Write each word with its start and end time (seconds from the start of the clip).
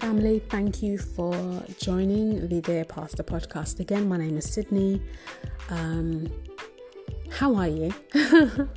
family. 0.00 0.38
Thank 0.38 0.82
you 0.82 0.96
for 0.96 1.62
joining 1.78 2.48
the 2.48 2.62
Dear 2.62 2.86
Pastor 2.86 3.22
podcast 3.22 3.80
again. 3.80 4.08
My 4.08 4.16
name 4.16 4.38
is 4.38 4.50
Sydney. 4.50 5.02
Um, 5.68 6.32
how 7.30 7.54
are 7.54 7.68
you? 7.68 7.92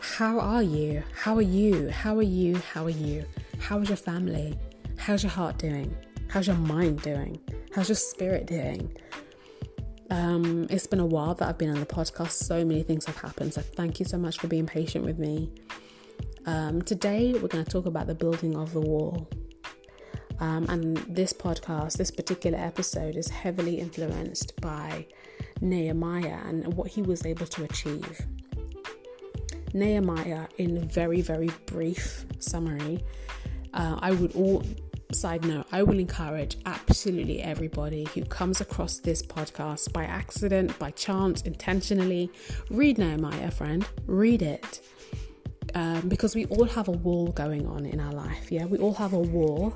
how 0.00 0.38
are 0.38 0.62
you? 0.62 1.02
How 1.12 1.34
are 1.34 1.42
you? 1.42 1.88
How 1.88 2.16
are 2.16 2.22
you? 2.22 2.54
How 2.56 2.84
are 2.84 2.90
you? 2.90 3.24
How 3.58 3.80
is 3.80 3.88
your 3.88 3.96
family? 3.96 4.56
How's 4.96 5.24
your 5.24 5.32
heart 5.32 5.58
doing? 5.58 5.92
How's 6.28 6.46
your 6.46 6.56
mind 6.56 7.02
doing? 7.02 7.40
How's 7.74 7.88
your 7.88 7.96
spirit 7.96 8.46
doing? 8.46 8.96
Um, 10.10 10.68
it's 10.70 10.86
been 10.86 11.00
a 11.00 11.06
while 11.06 11.34
that 11.34 11.48
I've 11.48 11.58
been 11.58 11.70
on 11.70 11.80
the 11.80 11.86
podcast. 11.86 12.30
So 12.30 12.64
many 12.64 12.84
things 12.84 13.06
have 13.06 13.16
happened. 13.16 13.54
So 13.54 13.60
thank 13.60 13.98
you 13.98 14.06
so 14.06 14.18
much 14.18 14.38
for 14.38 14.46
being 14.46 14.66
patient 14.66 15.04
with 15.04 15.18
me. 15.18 15.50
Um, 16.46 16.80
today, 16.82 17.32
we're 17.32 17.48
going 17.48 17.64
to 17.64 17.70
talk 17.70 17.86
about 17.86 18.06
the 18.06 18.14
building 18.14 18.56
of 18.56 18.72
the 18.72 18.80
wall. 18.80 19.28
Um, 20.40 20.64
and 20.70 20.96
this 20.96 21.32
podcast, 21.32 21.98
this 21.98 22.10
particular 22.10 22.58
episode, 22.58 23.16
is 23.16 23.28
heavily 23.28 23.78
influenced 23.78 24.58
by 24.60 25.06
Nehemiah 25.60 26.38
and 26.46 26.74
what 26.74 26.88
he 26.88 27.02
was 27.02 27.26
able 27.26 27.46
to 27.46 27.64
achieve. 27.64 28.26
Nehemiah, 29.74 30.48
in 30.56 30.88
very, 30.88 31.20
very 31.20 31.50
brief 31.66 32.24
summary, 32.38 33.04
uh, 33.74 33.98
I 34.00 34.12
would 34.12 34.34
all 34.34 34.64
side 35.12 35.44
note, 35.44 35.66
I 35.72 35.82
will 35.82 35.98
encourage 35.98 36.56
absolutely 36.66 37.42
everybody 37.42 38.04
who 38.14 38.24
comes 38.24 38.60
across 38.60 38.98
this 38.98 39.22
podcast 39.22 39.92
by 39.92 40.04
accident, 40.04 40.78
by 40.78 40.92
chance, 40.92 41.42
intentionally, 41.42 42.30
read 42.70 42.98
Nehemiah, 42.98 43.50
friend, 43.50 43.86
read 44.06 44.42
it. 44.42 44.80
Um, 45.74 46.08
because 46.08 46.34
we 46.34 46.46
all 46.46 46.64
have 46.64 46.88
a 46.88 46.92
wall 46.92 47.28
going 47.28 47.64
on 47.66 47.86
in 47.86 48.00
our 48.00 48.12
life. 48.12 48.50
Yeah, 48.50 48.64
we 48.64 48.78
all 48.78 48.94
have 48.94 49.12
a 49.12 49.18
wall 49.18 49.72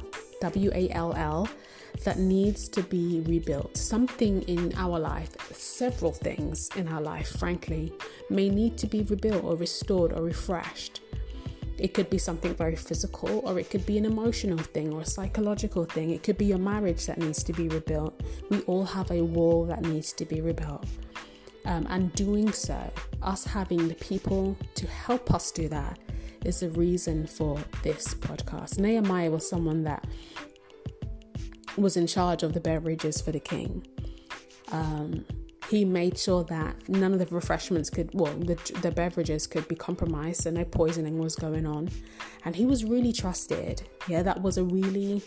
W 0.53 0.71
A 0.75 0.85
L 0.91 1.13
L, 1.15 1.49
that 2.05 2.19
needs 2.19 2.69
to 2.77 2.83
be 2.83 3.07
rebuilt. 3.33 3.77
Something 3.77 4.43
in 4.43 4.73
our 4.85 4.99
life, 4.99 5.33
several 5.53 6.13
things 6.13 6.69
in 6.77 6.87
our 6.89 7.01
life, 7.01 7.29
frankly, 7.43 7.93
may 8.29 8.49
need 8.61 8.77
to 8.83 8.87
be 8.95 9.01
rebuilt 9.03 9.43
or 9.45 9.55
restored 9.57 10.13
or 10.13 10.23
refreshed. 10.23 11.01
It 11.85 11.91
could 11.95 12.09
be 12.09 12.19
something 12.19 12.55
very 12.55 12.77
physical, 12.77 13.33
or 13.47 13.59
it 13.59 13.69
could 13.71 13.85
be 13.85 13.97
an 13.99 14.05
emotional 14.05 14.63
thing 14.75 14.93
or 14.95 15.01
a 15.01 15.11
psychological 15.17 15.85
thing. 15.95 16.11
It 16.11 16.23
could 16.23 16.39
be 16.39 16.45
your 16.53 16.63
marriage 16.73 17.07
that 17.07 17.19
needs 17.19 17.43
to 17.49 17.53
be 17.53 17.67
rebuilt. 17.69 18.15
We 18.51 18.61
all 18.71 18.87
have 18.97 19.11
a 19.11 19.23
wall 19.37 19.65
that 19.71 19.83
needs 19.83 20.13
to 20.21 20.25
be 20.25 20.41
rebuilt. 20.41 20.87
Um, 21.65 21.87
and 21.95 22.13
doing 22.15 22.53
so, 22.53 22.79
us 23.23 23.43
having 23.45 23.89
the 23.89 23.99
people 24.11 24.57
to 24.81 24.87
help 24.87 25.33
us 25.33 25.51
do 25.51 25.67
that, 25.69 25.99
is 26.45 26.61
the 26.61 26.71
reason 26.71 27.27
for 27.27 27.59
this 27.83 28.15
podcast. 28.15 28.79
Nehemiah 28.79 29.31
was 29.31 29.49
someone 29.49 29.85
that 29.85 30.07
was 31.77 31.97
in 31.97 32.07
charge 32.07 32.43
of 32.43 32.53
the 32.53 32.61
beverages 32.61 33.21
for 33.21 33.33
the 33.33 33.41
king. 33.41 33.87
Um, 34.73 35.25
he 35.71 35.85
made 35.85 36.19
sure 36.19 36.45
that 36.45 36.89
none 36.89 37.13
of 37.13 37.19
the 37.19 37.27
refreshments 37.27 37.89
could, 37.89 38.11
well, 38.13 38.33
the, 38.35 38.57
the 38.83 38.91
beverages 38.91 39.47
could 39.47 39.67
be 39.67 39.75
compromised, 39.75 40.43
so 40.43 40.51
no 40.51 40.65
poisoning 40.65 41.19
was 41.19 41.37
going 41.37 41.67
on. 41.67 41.89
And 42.45 42.55
he 42.55 42.67
was 42.67 42.85
really 42.85 43.13
trusted. 43.13 43.83
Yeah, 44.07 44.23
that 44.23 44.43
was 44.43 44.59
a 44.59 44.65
really 44.65 45.23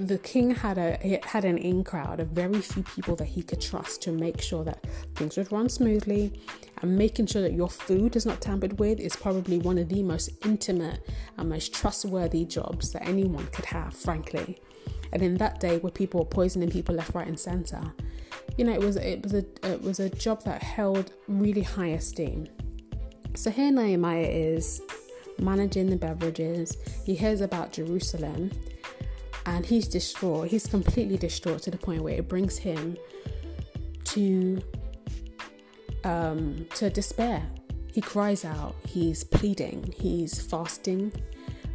the 0.00 0.18
king 0.18 0.50
had 0.50 0.78
a 0.78 1.20
had 1.24 1.44
an 1.44 1.58
in 1.58 1.84
crowd 1.84 2.20
of 2.20 2.28
very 2.28 2.60
few 2.60 2.82
people 2.82 3.16
that 3.16 3.26
he 3.26 3.42
could 3.42 3.60
trust 3.60 4.02
to 4.02 4.12
make 4.12 4.40
sure 4.40 4.64
that 4.64 4.84
things 5.14 5.36
would 5.36 5.52
run 5.52 5.68
smoothly. 5.68 6.40
And 6.82 6.96
making 6.96 7.26
sure 7.26 7.42
that 7.42 7.52
your 7.52 7.68
food 7.68 8.16
is 8.16 8.24
not 8.24 8.40
tampered 8.40 8.78
with 8.78 9.00
is 9.00 9.14
probably 9.14 9.58
one 9.58 9.76
of 9.76 9.90
the 9.90 10.02
most 10.02 10.30
intimate 10.46 11.06
and 11.36 11.50
most 11.50 11.74
trustworthy 11.74 12.46
jobs 12.46 12.90
that 12.92 13.06
anyone 13.06 13.46
could 13.48 13.66
have 13.66 13.94
frankly. 13.94 14.58
And 15.12 15.22
in 15.22 15.36
that 15.36 15.60
day 15.60 15.76
where 15.78 15.90
people 15.90 16.20
were 16.20 16.26
poisoning 16.26 16.70
people 16.70 16.94
left 16.94 17.14
right 17.14 17.26
and 17.26 17.38
center 17.38 17.92
you 18.56 18.64
know 18.64 18.72
it 18.72 18.80
was 18.80 18.96
it 18.96 19.22
was 19.22 19.34
a 19.34 19.44
it 19.62 19.82
was 19.82 20.00
a 20.00 20.08
job 20.10 20.42
that 20.44 20.62
held 20.62 21.12
really 21.28 21.62
high 21.62 21.88
esteem. 21.88 22.48
So 23.34 23.50
here 23.50 23.70
Nehemiah 23.70 24.26
is 24.26 24.82
managing 25.38 25.88
the 25.88 25.96
beverages. 25.96 26.76
He 27.04 27.14
hears 27.14 27.40
about 27.40 27.72
Jerusalem 27.72 28.50
and 29.46 29.64
he's 29.64 29.88
distraught. 29.88 30.48
He's 30.48 30.66
completely 30.66 31.16
distraught 31.16 31.62
to 31.62 31.70
the 31.70 31.78
point 31.78 32.02
where 32.02 32.14
it 32.14 32.28
brings 32.28 32.58
him 32.58 32.96
to 34.04 34.62
um, 36.04 36.66
to 36.74 36.90
despair. 36.90 37.46
He 37.92 38.00
cries 38.00 38.44
out. 38.44 38.74
He's 38.86 39.24
pleading. 39.24 39.94
He's 39.96 40.40
fasting. 40.40 41.12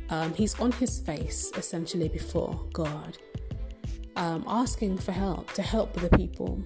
Um, 0.10 0.34
he's 0.34 0.60
on 0.60 0.72
his 0.72 1.00
face 1.00 1.52
essentially 1.56 2.08
before 2.08 2.60
God, 2.74 3.18
um, 4.16 4.44
asking 4.48 5.00
for 5.00 5.12
help 5.12 5.52
to 5.54 5.62
help 5.62 5.94
the 5.94 6.16
people. 6.16 6.64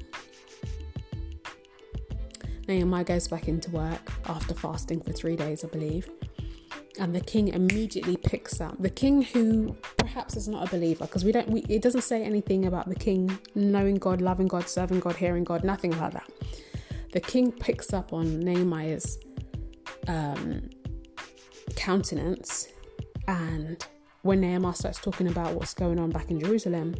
Nehemiah 2.67 3.03
goes 3.03 3.27
back 3.27 3.47
into 3.47 3.71
work 3.71 4.11
after 4.25 4.53
fasting 4.53 5.01
for 5.01 5.11
three 5.11 5.35
days, 5.35 5.63
I 5.63 5.69
believe. 5.69 6.09
And 6.99 7.15
the 7.15 7.21
king 7.21 7.47
immediately 7.47 8.17
picks 8.17 8.59
up 8.59 8.75
the 8.77 8.89
king 8.89 9.21
who 9.21 9.75
perhaps 9.97 10.35
is 10.35 10.49
not 10.49 10.67
a 10.67 10.69
believer 10.69 11.05
because 11.05 11.23
we 11.23 11.31
don't 11.31 11.49
we, 11.49 11.61
it 11.69 11.81
doesn't 11.81 12.01
say 12.01 12.23
anything 12.23 12.65
about 12.65 12.89
the 12.89 12.95
king 12.95 13.39
knowing 13.55 13.95
God, 13.95 14.19
loving 14.21 14.47
God, 14.47 14.67
serving 14.67 14.99
God, 14.99 15.15
hearing 15.15 15.45
God, 15.45 15.63
nothing 15.63 15.97
like 15.97 16.13
that. 16.13 16.29
The 17.13 17.21
king 17.21 17.51
picks 17.53 17.93
up 17.93 18.11
on 18.11 18.41
Nehemiah's 18.41 19.17
um, 20.07 20.69
countenance, 21.75 22.67
and 23.27 23.83
when 24.23 24.41
Nehemiah 24.41 24.73
starts 24.75 24.99
talking 24.99 25.27
about 25.27 25.53
what's 25.53 25.73
going 25.73 25.99
on 25.99 26.09
back 26.09 26.29
in 26.29 26.39
Jerusalem, 26.39 26.95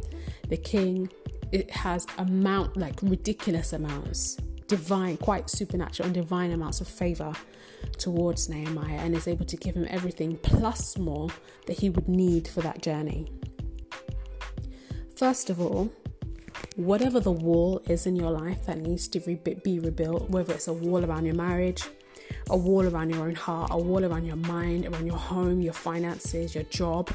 the 0.48 0.56
king 0.56 1.10
it 1.52 1.70
has 1.70 2.06
amount 2.18 2.76
like 2.76 3.00
ridiculous 3.02 3.72
amounts, 3.72 4.38
divine, 4.70 5.16
quite 5.16 5.50
supernatural 5.50 6.06
and 6.06 6.14
divine 6.14 6.52
amounts 6.52 6.80
of 6.80 6.86
favor 6.88 7.32
towards 7.98 8.48
Nehemiah 8.48 9.00
and 9.00 9.14
is 9.14 9.26
able 9.26 9.44
to 9.46 9.56
give 9.56 9.74
him 9.74 9.86
everything 9.90 10.36
plus 10.38 10.96
more 10.96 11.28
that 11.66 11.78
he 11.78 11.90
would 11.90 12.08
need 12.08 12.46
for 12.46 12.60
that 12.62 12.80
journey. 12.80 13.26
First 15.16 15.50
of 15.50 15.60
all, 15.60 15.92
whatever 16.76 17.18
the 17.18 17.32
wall 17.32 17.82
is 17.88 18.06
in 18.06 18.14
your 18.14 18.30
life 18.30 18.64
that 18.66 18.78
needs 18.78 19.08
to 19.08 19.20
be 19.20 19.80
rebuilt, 19.80 20.30
whether 20.30 20.54
it's 20.54 20.68
a 20.68 20.72
wall 20.72 21.04
around 21.04 21.26
your 21.26 21.34
marriage, 21.34 21.82
a 22.48 22.56
wall 22.56 22.86
around 22.86 23.10
your 23.10 23.24
own 23.24 23.34
heart, 23.34 23.70
a 23.72 23.78
wall 23.78 24.04
around 24.04 24.24
your 24.24 24.36
mind, 24.36 24.86
around 24.86 25.04
your 25.04 25.16
home, 25.16 25.60
your 25.60 25.72
finances, 25.72 26.54
your 26.54 26.64
job, 26.64 27.10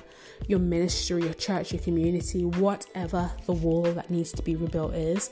your 0.48 0.60
ministry, 0.60 1.24
your 1.24 1.34
church, 1.34 1.72
your 1.72 1.82
community, 1.82 2.44
whatever 2.44 3.32
the 3.46 3.54
wall 3.54 3.84
that 3.84 4.10
needs 4.10 4.32
to 4.34 4.42
be 4.42 4.56
rebuilt 4.56 4.94
is, 4.94 5.30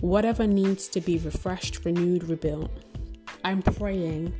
whatever 0.00 0.46
needs 0.46 0.88
to 0.88 1.00
be 1.00 1.18
refreshed, 1.18 1.84
renewed, 1.84 2.24
rebuilt. 2.24 2.70
I'm 3.44 3.62
praying 3.62 4.34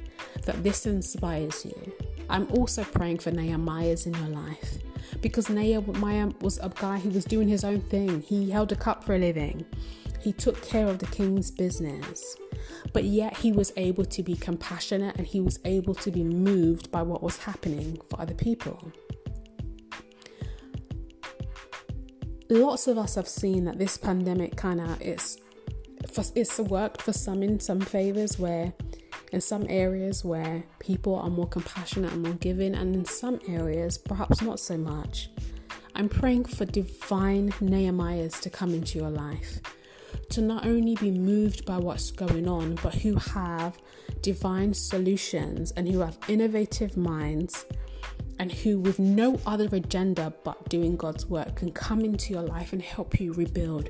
that 0.44 0.62
this 0.62 0.86
inspires 0.86 1.64
you. 1.64 1.92
I'm 2.28 2.50
also 2.52 2.84
praying 2.84 3.18
for 3.18 3.30
Nehemiah's 3.30 4.06
in 4.06 4.14
your 4.14 4.28
life 4.28 4.78
because 5.20 5.48
Nehemiah 5.48 6.30
was 6.40 6.58
a 6.58 6.70
guy 6.70 6.98
who 6.98 7.10
was 7.10 7.24
doing 7.24 7.48
his 7.48 7.64
own 7.64 7.80
thing. 7.82 8.22
He 8.22 8.50
held 8.50 8.72
a 8.72 8.76
cup 8.76 9.04
for 9.04 9.14
a 9.14 9.18
living. 9.18 9.64
He 10.20 10.32
took 10.32 10.62
care 10.62 10.86
of 10.86 10.98
the 10.98 11.06
king's 11.06 11.50
business. 11.50 12.36
But 12.92 13.04
yet 13.04 13.36
he 13.36 13.52
was 13.52 13.72
able 13.76 14.04
to 14.04 14.22
be 14.22 14.36
compassionate 14.36 15.16
and 15.16 15.26
he 15.26 15.40
was 15.40 15.58
able 15.64 15.94
to 15.96 16.10
be 16.10 16.22
moved 16.22 16.90
by 16.90 17.02
what 17.02 17.22
was 17.22 17.38
happening 17.38 18.00
for 18.08 18.20
other 18.20 18.34
people. 18.34 18.92
Lots 22.52 22.86
of 22.86 22.98
us 22.98 23.14
have 23.14 23.28
seen 23.28 23.64
that 23.64 23.78
this 23.78 23.96
pandemic 23.96 24.56
kind 24.56 24.78
of 24.78 25.00
it's 25.00 25.38
it's 26.34 26.58
worked 26.58 27.00
for 27.00 27.14
some 27.14 27.42
in 27.42 27.58
some 27.58 27.80
favors 27.80 28.38
where 28.38 28.74
in 29.32 29.40
some 29.40 29.64
areas 29.70 30.22
where 30.22 30.62
people 30.78 31.14
are 31.14 31.30
more 31.30 31.48
compassionate 31.48 32.12
and 32.12 32.22
more 32.22 32.34
giving, 32.34 32.74
and 32.74 32.94
in 32.94 33.06
some 33.06 33.40
areas, 33.48 33.96
perhaps 33.96 34.42
not 34.42 34.60
so 34.60 34.76
much. 34.76 35.30
I'm 35.94 36.10
praying 36.10 36.44
for 36.44 36.66
divine 36.66 37.52
Nehemiahs 37.52 38.38
to 38.42 38.50
come 38.50 38.74
into 38.74 38.98
your 38.98 39.08
life, 39.08 39.60
to 40.28 40.42
not 40.42 40.66
only 40.66 40.94
be 40.96 41.10
moved 41.10 41.64
by 41.64 41.78
what's 41.78 42.10
going 42.10 42.46
on, 42.48 42.74
but 42.82 42.96
who 42.96 43.14
have 43.14 43.78
divine 44.20 44.74
solutions 44.74 45.70
and 45.70 45.88
who 45.88 46.00
have 46.00 46.18
innovative 46.28 46.98
minds 46.98 47.64
and 48.38 48.50
who, 48.52 48.78
with 48.78 48.98
no 48.98 49.40
other 49.46 49.68
agenda 49.72 50.32
but 50.44 50.68
doing 50.68 50.96
God's 50.96 51.26
work, 51.26 51.56
can 51.56 51.72
come 51.72 52.00
into 52.00 52.32
your 52.32 52.42
life 52.42 52.72
and 52.72 52.82
help 52.82 53.20
you 53.20 53.32
rebuild. 53.32 53.88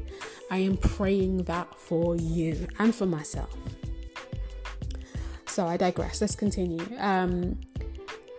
I 0.50 0.58
am 0.58 0.76
praying 0.76 1.44
that 1.44 1.78
for 1.78 2.16
you 2.16 2.66
and 2.78 2.94
for 2.94 3.06
myself. 3.06 3.54
So 5.46 5.66
I 5.66 5.76
digress. 5.76 6.20
Let's 6.20 6.34
continue. 6.34 6.84
Um, 6.98 7.58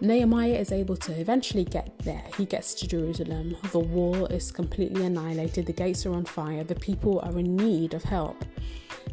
Nehemiah 0.01 0.55
is 0.55 0.71
able 0.71 0.97
to 0.97 1.17
eventually 1.19 1.63
get 1.63 1.97
there. 2.00 2.23
He 2.38 2.45
gets 2.45 2.73
to 2.75 2.88
Jerusalem. 2.88 3.55
The 3.71 3.79
wall 3.79 4.25
is 4.25 4.51
completely 4.51 5.05
annihilated. 5.05 5.65
The 5.65 5.73
gates 5.73 6.05
are 6.05 6.13
on 6.13 6.25
fire. 6.25 6.63
The 6.63 6.75
people 6.75 7.19
are 7.21 7.38
in 7.39 7.55
need 7.55 7.94
of 7.94 8.03
help. 8.03 8.44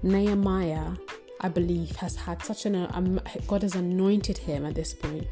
Nehemiah, 0.02 0.92
I 1.42 1.48
believe, 1.48 1.94
has 1.96 2.16
had 2.16 2.42
such 2.42 2.66
an 2.66 2.74
um, 2.92 3.20
God 3.46 3.62
has 3.62 3.74
anointed 3.74 4.38
him 4.38 4.66
at 4.66 4.74
this 4.74 4.92
point 4.94 5.26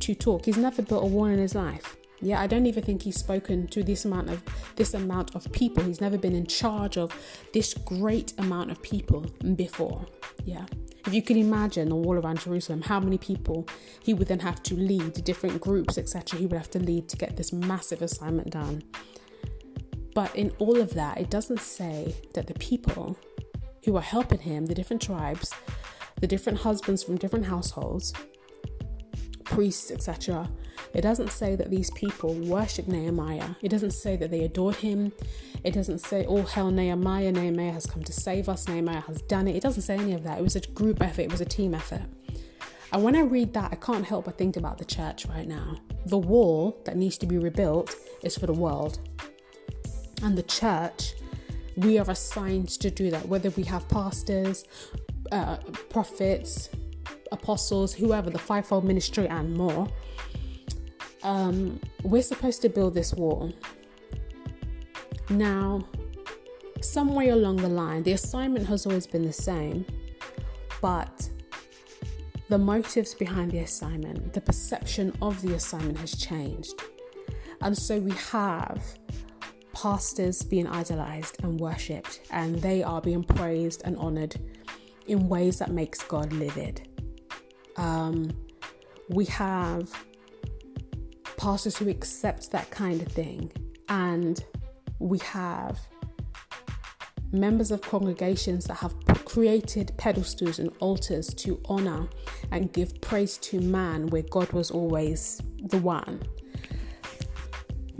to 0.00 0.14
talk. 0.14 0.44
He's 0.44 0.56
never 0.56 0.82
built 0.82 1.04
a 1.04 1.06
wall 1.06 1.26
in 1.26 1.38
his 1.38 1.54
life. 1.54 1.96
Yeah, 2.20 2.40
I 2.40 2.48
don't 2.48 2.66
even 2.66 2.82
think 2.82 3.02
he's 3.02 3.18
spoken 3.18 3.68
to 3.68 3.84
this 3.84 4.04
amount 4.04 4.28
of 4.28 4.42
this 4.74 4.94
amount 4.94 5.36
of 5.36 5.50
people. 5.52 5.84
He's 5.84 6.00
never 6.00 6.18
been 6.18 6.34
in 6.34 6.46
charge 6.46 6.96
of 6.96 7.12
this 7.52 7.74
great 7.74 8.32
amount 8.38 8.72
of 8.72 8.82
people 8.82 9.20
before. 9.54 10.04
Yeah. 10.44 10.66
If 11.06 11.14
you 11.14 11.22
can 11.22 11.36
imagine 11.36 11.88
the 11.88 11.94
wall 11.94 12.14
around 12.14 12.40
Jerusalem, 12.40 12.82
how 12.82 12.98
many 12.98 13.18
people 13.18 13.68
he 14.02 14.14
would 14.14 14.26
then 14.26 14.40
have 14.40 14.62
to 14.64 14.74
lead, 14.74 15.24
different 15.24 15.60
groups, 15.60 15.96
etc., 15.96 16.40
he 16.40 16.46
would 16.46 16.58
have 16.58 16.70
to 16.72 16.80
lead 16.80 17.08
to 17.08 17.16
get 17.16 17.36
this 17.36 17.52
massive 17.52 18.02
assignment 18.02 18.50
done. 18.50 18.82
But 20.12 20.34
in 20.34 20.50
all 20.58 20.80
of 20.80 20.94
that, 20.94 21.18
it 21.18 21.30
doesn't 21.30 21.60
say 21.60 22.16
that 22.34 22.48
the 22.48 22.54
people 22.54 23.16
who 23.84 23.96
are 23.96 24.02
helping 24.02 24.40
him, 24.40 24.66
the 24.66 24.74
different 24.74 25.00
tribes, 25.00 25.54
the 26.20 26.26
different 26.26 26.58
husbands 26.58 27.04
from 27.04 27.16
different 27.16 27.46
households, 27.46 28.12
priests, 29.50 29.90
etc., 29.90 30.48
it 30.94 31.02
doesn't 31.02 31.30
say 31.30 31.56
that 31.56 31.70
these 31.70 31.90
people 31.90 32.34
worship 32.34 32.88
Nehemiah. 32.88 33.50
It 33.60 33.68
doesn't 33.68 33.90
say 33.90 34.16
that 34.16 34.30
they 34.30 34.44
adored 34.44 34.76
him. 34.76 35.12
It 35.64 35.74
doesn't 35.74 35.98
say, 35.98 36.24
oh, 36.26 36.42
hell, 36.42 36.70
Nehemiah, 36.70 37.32
Nehemiah 37.32 37.72
has 37.72 37.86
come 37.86 38.02
to 38.04 38.12
save 38.12 38.48
us, 38.48 38.68
Nehemiah 38.68 39.00
has 39.00 39.20
done 39.22 39.48
it. 39.48 39.56
It 39.56 39.62
doesn't 39.62 39.82
say 39.82 39.96
any 39.96 40.14
of 40.14 40.22
that. 40.24 40.38
It 40.38 40.42
was 40.42 40.56
a 40.56 40.60
group 40.60 41.02
effort, 41.02 41.22
it 41.22 41.30
was 41.30 41.40
a 41.40 41.46
team 41.46 41.74
effort. 41.74 42.02
And 42.92 43.02
when 43.02 43.16
I 43.16 43.20
read 43.20 43.52
that, 43.54 43.70
I 43.72 43.76
can't 43.76 44.04
help 44.04 44.24
but 44.24 44.38
think 44.38 44.56
about 44.56 44.78
the 44.78 44.84
church 44.84 45.26
right 45.26 45.46
now. 45.46 45.76
The 46.06 46.16
wall 46.18 46.80
that 46.84 46.96
needs 46.96 47.18
to 47.18 47.26
be 47.26 47.36
rebuilt 47.36 47.94
is 48.22 48.38
for 48.38 48.46
the 48.46 48.54
world. 48.54 48.98
And 50.22 50.38
the 50.38 50.42
church, 50.42 51.14
we 51.76 51.98
are 51.98 52.10
assigned 52.10 52.70
to 52.70 52.90
do 52.90 53.10
that, 53.10 53.28
whether 53.28 53.50
we 53.50 53.64
have 53.64 53.86
pastors, 53.88 54.64
uh, 55.32 55.58
prophets, 55.90 56.70
apostles, 57.32 57.94
whoever, 57.94 58.30
the 58.30 58.38
fivefold 58.38 58.84
ministry, 58.84 59.26
and 59.28 59.54
more 59.54 59.88
um, 61.22 61.80
we're 62.02 62.22
supposed 62.22 62.62
to 62.62 62.68
build 62.68 62.94
this 62.94 63.12
wall. 63.14 63.52
Now, 65.30 65.86
somewhere 66.80 67.32
along 67.32 67.56
the 67.56 67.68
line, 67.68 68.02
the 68.02 68.12
assignment 68.12 68.66
has 68.66 68.86
always 68.86 69.06
been 69.06 69.24
the 69.24 69.32
same, 69.32 69.84
but 70.80 71.28
the 72.48 72.58
motives 72.58 73.14
behind 73.14 73.50
the 73.50 73.58
assignment, 73.58 74.32
the 74.32 74.40
perception 74.40 75.14
of 75.20 75.40
the 75.42 75.54
assignment 75.54 75.98
has 75.98 76.16
changed. 76.16 76.72
And 77.60 77.76
so 77.76 77.98
we 77.98 78.12
have 78.12 78.82
pastors 79.74 80.42
being 80.42 80.66
idolized 80.66 81.42
and 81.42 81.60
worshipped, 81.60 82.20
and 82.30 82.56
they 82.62 82.82
are 82.82 83.02
being 83.02 83.24
praised 83.24 83.82
and 83.84 83.96
honored 83.98 84.36
in 85.06 85.28
ways 85.28 85.58
that 85.58 85.70
makes 85.70 86.02
God 86.02 86.32
livid. 86.32 86.87
Um, 87.78 88.30
we 89.08 89.24
have 89.26 89.90
pastors 91.38 91.78
who 91.78 91.88
accept 91.88 92.50
that 92.50 92.70
kind 92.70 93.00
of 93.00 93.08
thing. 93.08 93.50
And 93.88 94.44
we 94.98 95.18
have 95.20 95.78
members 97.32 97.70
of 97.70 97.80
congregations 97.80 98.64
that 98.66 98.74
have 98.74 98.94
created 99.24 99.92
pedestals 99.96 100.58
and 100.58 100.70
altars 100.80 101.32
to 101.34 101.60
honor 101.66 102.08
and 102.50 102.72
give 102.72 103.00
praise 103.00 103.38
to 103.38 103.60
man 103.60 104.08
where 104.08 104.22
God 104.22 104.50
was 104.52 104.70
always 104.70 105.40
the 105.62 105.78
one. 105.78 106.22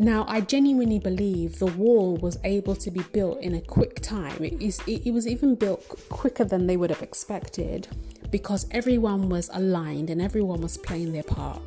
Now, 0.01 0.25
I 0.29 0.43
genuinely 0.43 1.01
believe 1.01 1.59
the 1.59 1.67
wall 1.67 2.17
was 2.19 2.39
able 2.45 2.77
to 2.77 2.91
be 2.91 3.01
built 3.13 3.41
in 3.41 3.55
a 3.55 3.61
quick 3.61 4.01
time. 4.01 4.45
It, 4.45 4.63
is, 4.63 4.81
it, 4.87 5.07
it 5.07 5.11
was 5.11 5.27
even 5.27 5.57
built 5.57 5.87
quicker 6.09 6.45
than 6.45 6.67
they 6.67 6.77
would 6.77 6.91
have 6.91 7.03
expected 7.03 7.89
because 8.31 8.67
everyone 8.71 9.29
was 9.29 9.51
aligned 9.53 10.11
and 10.11 10.21
everyone 10.21 10.61
was 10.61 10.77
playing 10.77 11.13
their 11.13 11.23
part. 11.23 11.61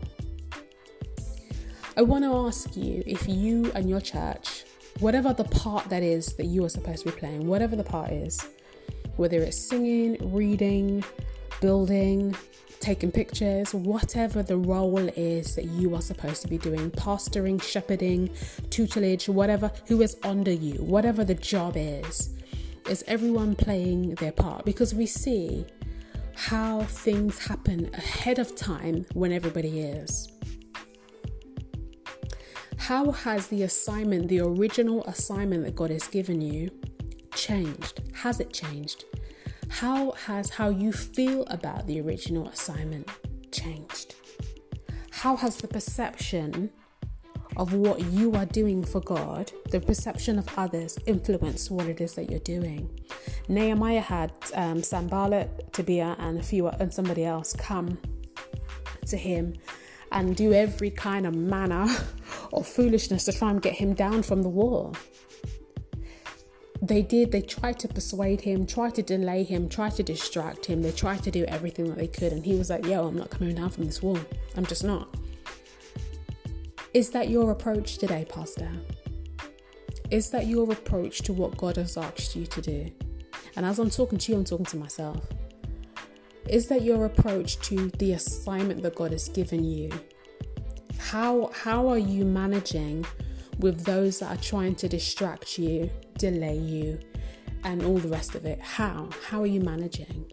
I 1.97 2.03
want 2.03 2.23
to 2.23 2.33
ask 2.33 2.75
you 2.77 3.03
if 3.05 3.27
you 3.27 3.71
and 3.73 3.89
your 3.89 4.01
church, 4.01 4.63
whatever 4.99 5.33
the 5.33 5.43
part 5.43 5.89
that 5.89 6.03
is 6.03 6.33
that 6.37 6.45
you 6.45 6.63
are 6.63 6.69
supposed 6.69 7.03
to 7.03 7.11
be 7.11 7.17
playing, 7.17 7.47
whatever 7.47 7.75
the 7.75 7.83
part 7.83 8.11
is, 8.11 8.39
whether 9.17 9.37
it's 9.39 9.57
singing, 9.57 10.17
reading, 10.33 11.03
building, 11.59 12.35
taking 12.79 13.11
pictures, 13.11 13.73
whatever 13.73 14.41
the 14.41 14.57
role 14.57 14.97
is 14.97 15.55
that 15.55 15.65
you 15.65 15.95
are 15.95 16.01
supposed 16.01 16.41
to 16.41 16.47
be 16.47 16.57
doing, 16.57 16.89
pastoring, 16.91 17.61
shepherding, 17.61 18.29
tutelage, 18.69 19.29
whatever, 19.29 19.71
who 19.87 20.01
is 20.01 20.17
under 20.23 20.51
you, 20.51 20.73
whatever 20.81 21.23
the 21.23 21.35
job 21.35 21.73
is, 21.75 22.31
is 22.89 23.03
everyone 23.07 23.55
playing 23.55 24.15
their 24.15 24.31
part? 24.31 24.65
Because 24.65 24.95
we 24.95 25.05
see 25.05 25.65
how 26.41 26.81
things 26.81 27.38
happen 27.38 27.88
ahead 27.93 28.39
of 28.39 28.55
time 28.55 29.05
when 29.13 29.31
everybody 29.31 29.81
is. 29.81 30.27
How 32.77 33.11
has 33.11 33.45
the 33.45 33.61
assignment, 33.61 34.27
the 34.27 34.39
original 34.41 35.03
assignment 35.03 35.63
that 35.65 35.75
God 35.75 35.91
has 35.91 36.07
given 36.07 36.41
you, 36.41 36.71
changed? 37.35 38.01
Has 38.15 38.39
it 38.39 38.51
changed? 38.51 39.05
How 39.69 40.13
has 40.25 40.49
how 40.49 40.69
you 40.69 40.91
feel 40.91 41.43
about 41.43 41.85
the 41.85 42.01
original 42.01 42.47
assignment 42.47 43.07
changed? 43.51 44.15
How 45.11 45.35
has 45.35 45.57
the 45.57 45.67
perception 45.67 46.71
of 47.55 47.73
what 47.73 48.01
you 48.05 48.33
are 48.33 48.47
doing 48.47 48.83
for 48.83 49.01
God, 49.01 49.51
the 49.69 49.79
perception 49.79 50.39
of 50.39 50.49
others, 50.57 50.97
influenced 51.05 51.69
what 51.69 51.85
it 51.85 52.01
is 52.01 52.15
that 52.15 52.31
you're 52.31 52.39
doing? 52.39 52.89
Nehemiah 53.51 54.00
had 54.00 54.31
um, 54.56 54.81
Sanballat, 54.81 55.74
Tobiah, 55.74 56.15
and 56.19 56.39
a 56.39 56.44
few 56.44 56.69
and 56.69 56.94
somebody 56.94 57.25
else 57.25 57.51
come 57.51 57.98
to 59.07 59.18
him 59.18 59.56
and 60.13 60.38
do 60.38 60.53
every 60.53 60.89
kind 60.89 61.27
of 61.27 61.36
manner 61.36 61.86
of 62.53 62.65
foolishness 62.65 63.25
to 63.25 63.33
try 63.33 63.51
and 63.51 63.62
get 63.62 63.74
him 63.74 63.94
down 63.94 64.24
from 64.24 64.42
the 64.42 64.48
wall. 64.48 64.95
They 66.81 67.01
did, 67.01 67.33
they 67.33 67.42
tried 67.42 67.77
to 67.80 67.89
persuade 67.89 68.39
him, 68.39 68.65
tried 68.65 68.95
to 68.95 69.03
delay 69.03 69.44
him, 69.44 69.68
tried 69.68 69.95
to 69.95 70.03
distract 70.03 70.65
him, 70.65 70.81
they 70.81 70.94
tried 70.94 71.21
to 71.24 71.30
do 71.30 71.44
everything 71.45 71.89
that 71.89 71.98
they 71.98 72.07
could, 72.07 72.31
and 72.31 72.45
he 72.45 72.56
was 72.56 72.69
like, 72.69 72.86
Yo, 72.86 73.06
I'm 73.06 73.18
not 73.18 73.30
coming 73.31 73.53
down 73.53 73.69
from 73.69 73.86
this 73.86 74.01
wall. 74.01 74.19
I'm 74.56 74.65
just 74.65 74.86
not. 74.86 75.13
Is 76.94 77.09
that 77.12 77.30
your 77.30 77.51
approach 77.51 77.98
today, 77.98 78.25
Pastor? 78.30 78.71
Is 80.09 80.30
that 80.31 80.48
your 80.48 80.71
approach 80.71 81.19
to 81.24 81.33
what 81.33 81.57
God 81.57 81.75
has 81.75 81.98
asked 81.98 82.36
you 82.36 82.45
to 82.45 82.62
do? 82.62 82.92
And 83.56 83.65
as 83.65 83.80
I'm 83.80 83.89
talking 83.89 84.18
to 84.18 84.31
you, 84.31 84.38
I'm 84.38 84.45
talking 84.45 84.65
to 84.68 84.77
myself. 84.77 85.27
Is 86.48 86.68
that 86.68 86.81
your 86.81 87.06
approach 87.06 87.59
to 87.62 87.89
the 87.98 88.13
assignment 88.13 88.81
that 88.83 88.95
God 88.95 89.12
has 89.12 89.30
given 89.30 89.63
you? 89.63 89.92
How 90.98 91.51
how 91.53 91.88
are 91.88 91.98
you 91.98 92.25
managing 92.25 93.05
with 93.60 93.84
those 93.84 94.20
that 94.20 94.38
are 94.38 94.41
trying 94.41 94.75
to 94.75 94.88
distract 94.88 95.58
you, 95.58 95.89
delay 96.17 96.58
you, 96.58 97.00
and 97.63 97.84
all 97.84 97.98
the 97.98 98.08
rest 98.08 98.36
of 98.36 98.46
it? 98.46 98.60
How? 98.60 99.10
How 99.27 99.41
are 99.41 99.48
you 99.48 99.62
managing? 99.62 100.31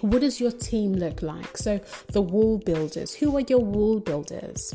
What 0.00 0.20
does 0.20 0.40
your 0.40 0.52
team 0.52 0.92
look 0.92 1.22
like? 1.22 1.56
So, 1.56 1.80
the 2.12 2.22
wall 2.22 2.58
builders, 2.58 3.14
who 3.14 3.36
are 3.36 3.40
your 3.40 3.58
wall 3.58 3.98
builders? 3.98 4.72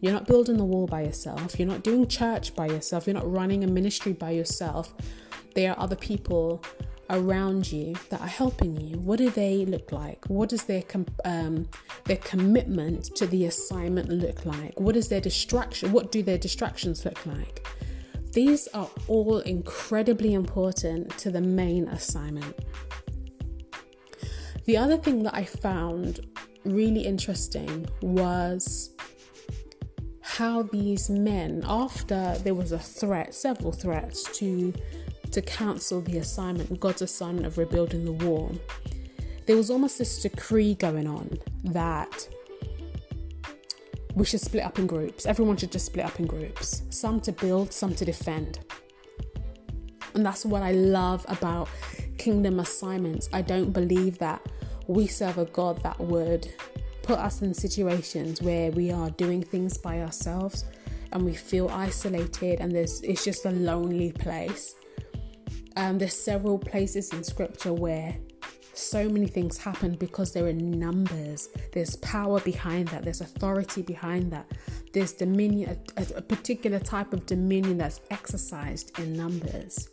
You're 0.00 0.12
not 0.12 0.26
building 0.26 0.56
the 0.56 0.64
wall 0.64 0.86
by 0.86 1.02
yourself. 1.02 1.58
You're 1.58 1.68
not 1.68 1.82
doing 1.82 2.06
church 2.06 2.54
by 2.54 2.66
yourself. 2.66 3.06
You're 3.06 3.14
not 3.14 3.30
running 3.30 3.64
a 3.64 3.66
ministry 3.66 4.12
by 4.12 4.32
yourself. 4.32 4.92
There 5.56 5.72
are 5.72 5.80
other 5.80 5.96
people 5.96 6.62
around 7.08 7.72
you 7.72 7.94
that 8.10 8.20
are 8.20 8.26
helping 8.26 8.78
you. 8.78 8.98
What 8.98 9.16
do 9.16 9.30
they 9.30 9.64
look 9.64 9.90
like? 9.90 10.22
What 10.26 10.50
does 10.50 10.64
their 10.64 10.82
com- 10.82 11.06
um, 11.24 11.66
their 12.04 12.18
commitment 12.18 13.16
to 13.16 13.26
the 13.26 13.46
assignment 13.46 14.10
look 14.10 14.44
like? 14.44 14.78
What 14.78 14.96
is 14.96 15.08
their 15.08 15.22
distraction 15.22 15.92
what 15.92 16.12
do 16.12 16.22
their 16.22 16.36
distractions 16.36 17.06
look 17.06 17.24
like? 17.24 17.66
These 18.32 18.68
are 18.74 18.90
all 19.08 19.38
incredibly 19.38 20.34
important 20.34 21.16
to 21.20 21.30
the 21.30 21.40
main 21.40 21.88
assignment. 21.88 22.54
The 24.66 24.76
other 24.76 24.98
thing 24.98 25.22
that 25.22 25.34
i 25.34 25.44
found 25.44 26.20
really 26.64 27.06
interesting 27.06 27.86
was 28.02 28.90
how 30.20 30.64
these 30.64 31.08
men 31.08 31.62
after 31.64 32.36
there 32.44 32.52
was 32.52 32.72
a 32.72 32.78
threat 32.78 33.34
several 33.34 33.72
threats 33.72 34.24
to 34.38 34.74
to 35.36 35.42
cancel 35.42 36.00
the 36.00 36.16
assignment, 36.16 36.80
God's 36.80 37.02
assignment 37.02 37.46
of 37.46 37.58
rebuilding 37.58 38.06
the 38.06 38.12
wall, 38.24 38.58
there 39.44 39.54
was 39.54 39.68
almost 39.68 39.98
this 39.98 40.22
decree 40.22 40.74
going 40.74 41.06
on 41.06 41.38
that 41.62 42.26
we 44.14 44.24
should 44.24 44.40
split 44.40 44.64
up 44.64 44.78
in 44.78 44.86
groups. 44.86 45.26
Everyone 45.26 45.58
should 45.58 45.70
just 45.70 45.84
split 45.84 46.06
up 46.06 46.18
in 46.18 46.26
groups. 46.26 46.84
Some 46.88 47.20
to 47.20 47.32
build, 47.32 47.70
some 47.70 47.94
to 47.96 48.04
defend. 48.06 48.60
And 50.14 50.24
that's 50.24 50.46
what 50.46 50.62
I 50.62 50.72
love 50.72 51.26
about 51.28 51.68
kingdom 52.16 52.58
assignments. 52.58 53.28
I 53.34 53.42
don't 53.42 53.72
believe 53.72 54.16
that 54.20 54.40
we 54.86 55.06
serve 55.06 55.36
a 55.36 55.44
God 55.44 55.82
that 55.82 56.00
would 56.00 56.50
put 57.02 57.18
us 57.18 57.42
in 57.42 57.52
situations 57.52 58.40
where 58.40 58.70
we 58.70 58.90
are 58.90 59.10
doing 59.10 59.42
things 59.42 59.76
by 59.76 60.00
ourselves 60.00 60.64
and 61.12 61.26
we 61.26 61.34
feel 61.34 61.68
isolated 61.68 62.58
and 62.62 62.74
there's 62.74 63.02
it's 63.02 63.22
just 63.22 63.44
a 63.44 63.50
lonely 63.50 64.12
place. 64.12 64.76
Um, 65.76 65.98
there's 65.98 66.14
several 66.14 66.58
places 66.58 67.12
in 67.12 67.22
scripture 67.22 67.72
where 67.72 68.16
so 68.72 69.08
many 69.08 69.26
things 69.26 69.58
happen 69.58 69.94
because 69.94 70.32
there 70.32 70.46
are 70.46 70.52
numbers. 70.52 71.48
There's 71.72 71.96
power 71.96 72.40
behind 72.40 72.88
that, 72.88 73.04
there's 73.04 73.20
authority 73.20 73.82
behind 73.82 74.32
that, 74.32 74.50
there's 74.92 75.12
dominion, 75.12 75.78
a, 75.96 76.06
a 76.16 76.22
particular 76.22 76.78
type 76.78 77.12
of 77.12 77.26
dominion 77.26 77.78
that's 77.78 78.00
exercised 78.10 78.98
in 78.98 79.14
numbers. 79.14 79.88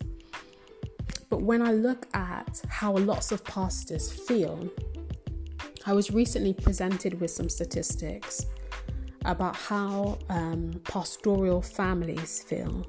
But 1.30 1.42
when 1.42 1.62
I 1.62 1.72
look 1.72 2.08
at 2.14 2.62
how 2.70 2.94
lots 2.94 3.32
of 3.32 3.44
pastors 3.44 4.12
feel, 4.12 4.70
I 5.86 5.94
was 5.94 6.12
recently 6.12 6.54
presented 6.54 7.20
with 7.20 7.32
some 7.32 7.50
statistics 7.50 8.46
about 9.26 9.56
how 9.56 10.20
um, 10.30 10.80
pastoral 10.84 11.62
families 11.62 12.44
feel 12.44 12.86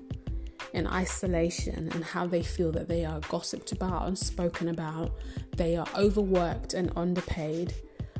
in 0.75 0.87
isolation 0.87 1.89
and 1.93 2.05
how 2.05 2.27
they 2.27 2.43
feel 2.43 2.73
that 2.73 2.89
they 2.89 3.05
are 3.05 3.21
gossiped 3.29 3.73
about 3.73 4.07
and 4.09 4.19
spoken 4.19 4.69
about. 4.69 5.13
They 5.57 5.77
are 5.77 5.87
overworked 5.97 6.75
and 6.75 6.93
underpaid. 6.97 7.73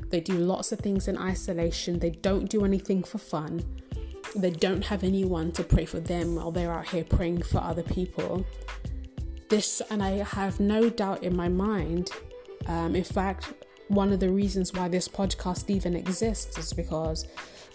They 0.09 0.21
do 0.21 0.33
lots 0.33 0.71
of 0.71 0.79
things 0.79 1.07
in 1.07 1.17
isolation. 1.17 1.99
They 1.99 2.11
don't 2.11 2.49
do 2.49 2.63
anything 2.63 3.03
for 3.03 3.17
fun. 3.17 3.63
They 4.35 4.51
don't 4.51 4.83
have 4.85 5.03
anyone 5.03 5.51
to 5.53 5.63
pray 5.63 5.85
for 5.85 5.99
them 5.99 6.35
while 6.35 6.51
they're 6.51 6.73
out 6.73 6.87
here 6.87 7.03
praying 7.03 7.43
for 7.43 7.59
other 7.59 7.83
people. 7.83 8.45
This, 9.49 9.81
and 9.89 10.01
I 10.01 10.23
have 10.23 10.59
no 10.59 10.89
doubt 10.89 11.23
in 11.23 11.35
my 11.35 11.49
mind, 11.49 12.09
um, 12.67 12.95
in 12.95 13.03
fact, 13.03 13.53
one 13.89 14.11
of 14.11 14.19
the 14.19 14.29
reasons 14.29 14.73
why 14.73 14.87
this 14.87 15.07
podcast 15.07 15.69
even 15.69 15.95
exists 15.95 16.57
is 16.57 16.73
because 16.73 17.27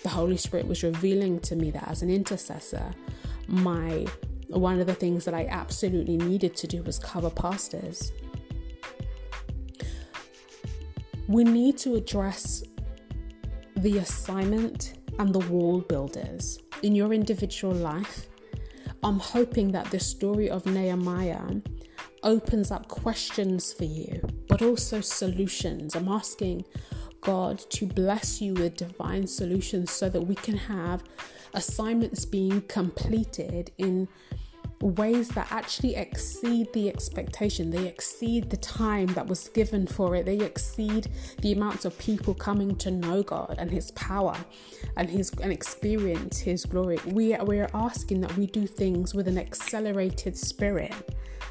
the 0.02 0.08
Holy 0.08 0.36
Spirit 0.36 0.66
was 0.66 0.82
revealing 0.82 1.38
to 1.40 1.54
me 1.54 1.70
that 1.70 1.86
as 1.86 2.02
an 2.02 2.10
intercessor, 2.10 2.92
my 3.46 4.06
one 4.50 4.80
of 4.80 4.86
the 4.86 4.94
things 4.94 5.24
that 5.24 5.34
I 5.34 5.46
absolutely 5.46 6.16
needed 6.16 6.56
to 6.56 6.66
do 6.66 6.82
was 6.82 6.98
cover 6.98 7.30
pastors. 7.30 8.12
We 11.28 11.44
need 11.44 11.78
to 11.78 11.94
address 11.94 12.64
the 13.76 13.98
assignment 13.98 14.94
and 15.18 15.32
the 15.32 15.46
wall 15.50 15.80
builders 15.80 16.58
in 16.82 16.94
your 16.94 17.12
individual 17.12 17.74
life. 17.74 18.26
I'm 19.02 19.18
hoping 19.18 19.72
that 19.72 19.90
the 19.90 20.00
story 20.00 20.50
of 20.50 20.66
Nehemiah 20.66 21.60
opens 22.22 22.70
up 22.70 22.88
questions 22.88 23.72
for 23.72 23.84
you, 23.84 24.20
but 24.48 24.60
also 24.60 25.00
solutions. 25.00 25.94
I'm 25.94 26.08
asking 26.08 26.64
God 27.20 27.58
to 27.70 27.86
bless 27.86 28.40
you 28.40 28.54
with 28.54 28.76
divine 28.76 29.26
solutions 29.26 29.90
so 29.90 30.08
that 30.08 30.22
we 30.22 30.34
can 30.34 30.56
have 30.56 31.02
assignments 31.54 32.24
being 32.24 32.62
completed 32.62 33.72
in 33.78 34.08
ways 34.80 35.28
that 35.30 35.50
actually 35.52 35.94
exceed 35.96 36.72
the 36.72 36.88
expectation. 36.88 37.70
They 37.70 37.86
exceed 37.86 38.48
the 38.48 38.56
time 38.56 39.06
that 39.08 39.26
was 39.26 39.48
given 39.48 39.86
for 39.86 40.16
it. 40.16 40.26
They 40.26 40.38
exceed 40.38 41.08
the 41.42 41.52
amounts 41.52 41.84
of 41.84 41.98
people 41.98 42.34
coming 42.34 42.74
to 42.76 42.90
know 42.90 43.22
God 43.22 43.56
and 43.58 43.70
His 43.70 43.90
power 43.92 44.36
and 44.96 45.08
His 45.10 45.30
and 45.42 45.52
experience 45.52 46.38
His 46.38 46.64
glory. 46.64 46.98
We 47.06 47.36
we 47.36 47.60
are 47.60 47.70
asking 47.74 48.22
that 48.22 48.36
we 48.36 48.46
do 48.46 48.66
things 48.66 49.14
with 49.14 49.28
an 49.28 49.38
accelerated 49.38 50.36
spirit 50.36 50.94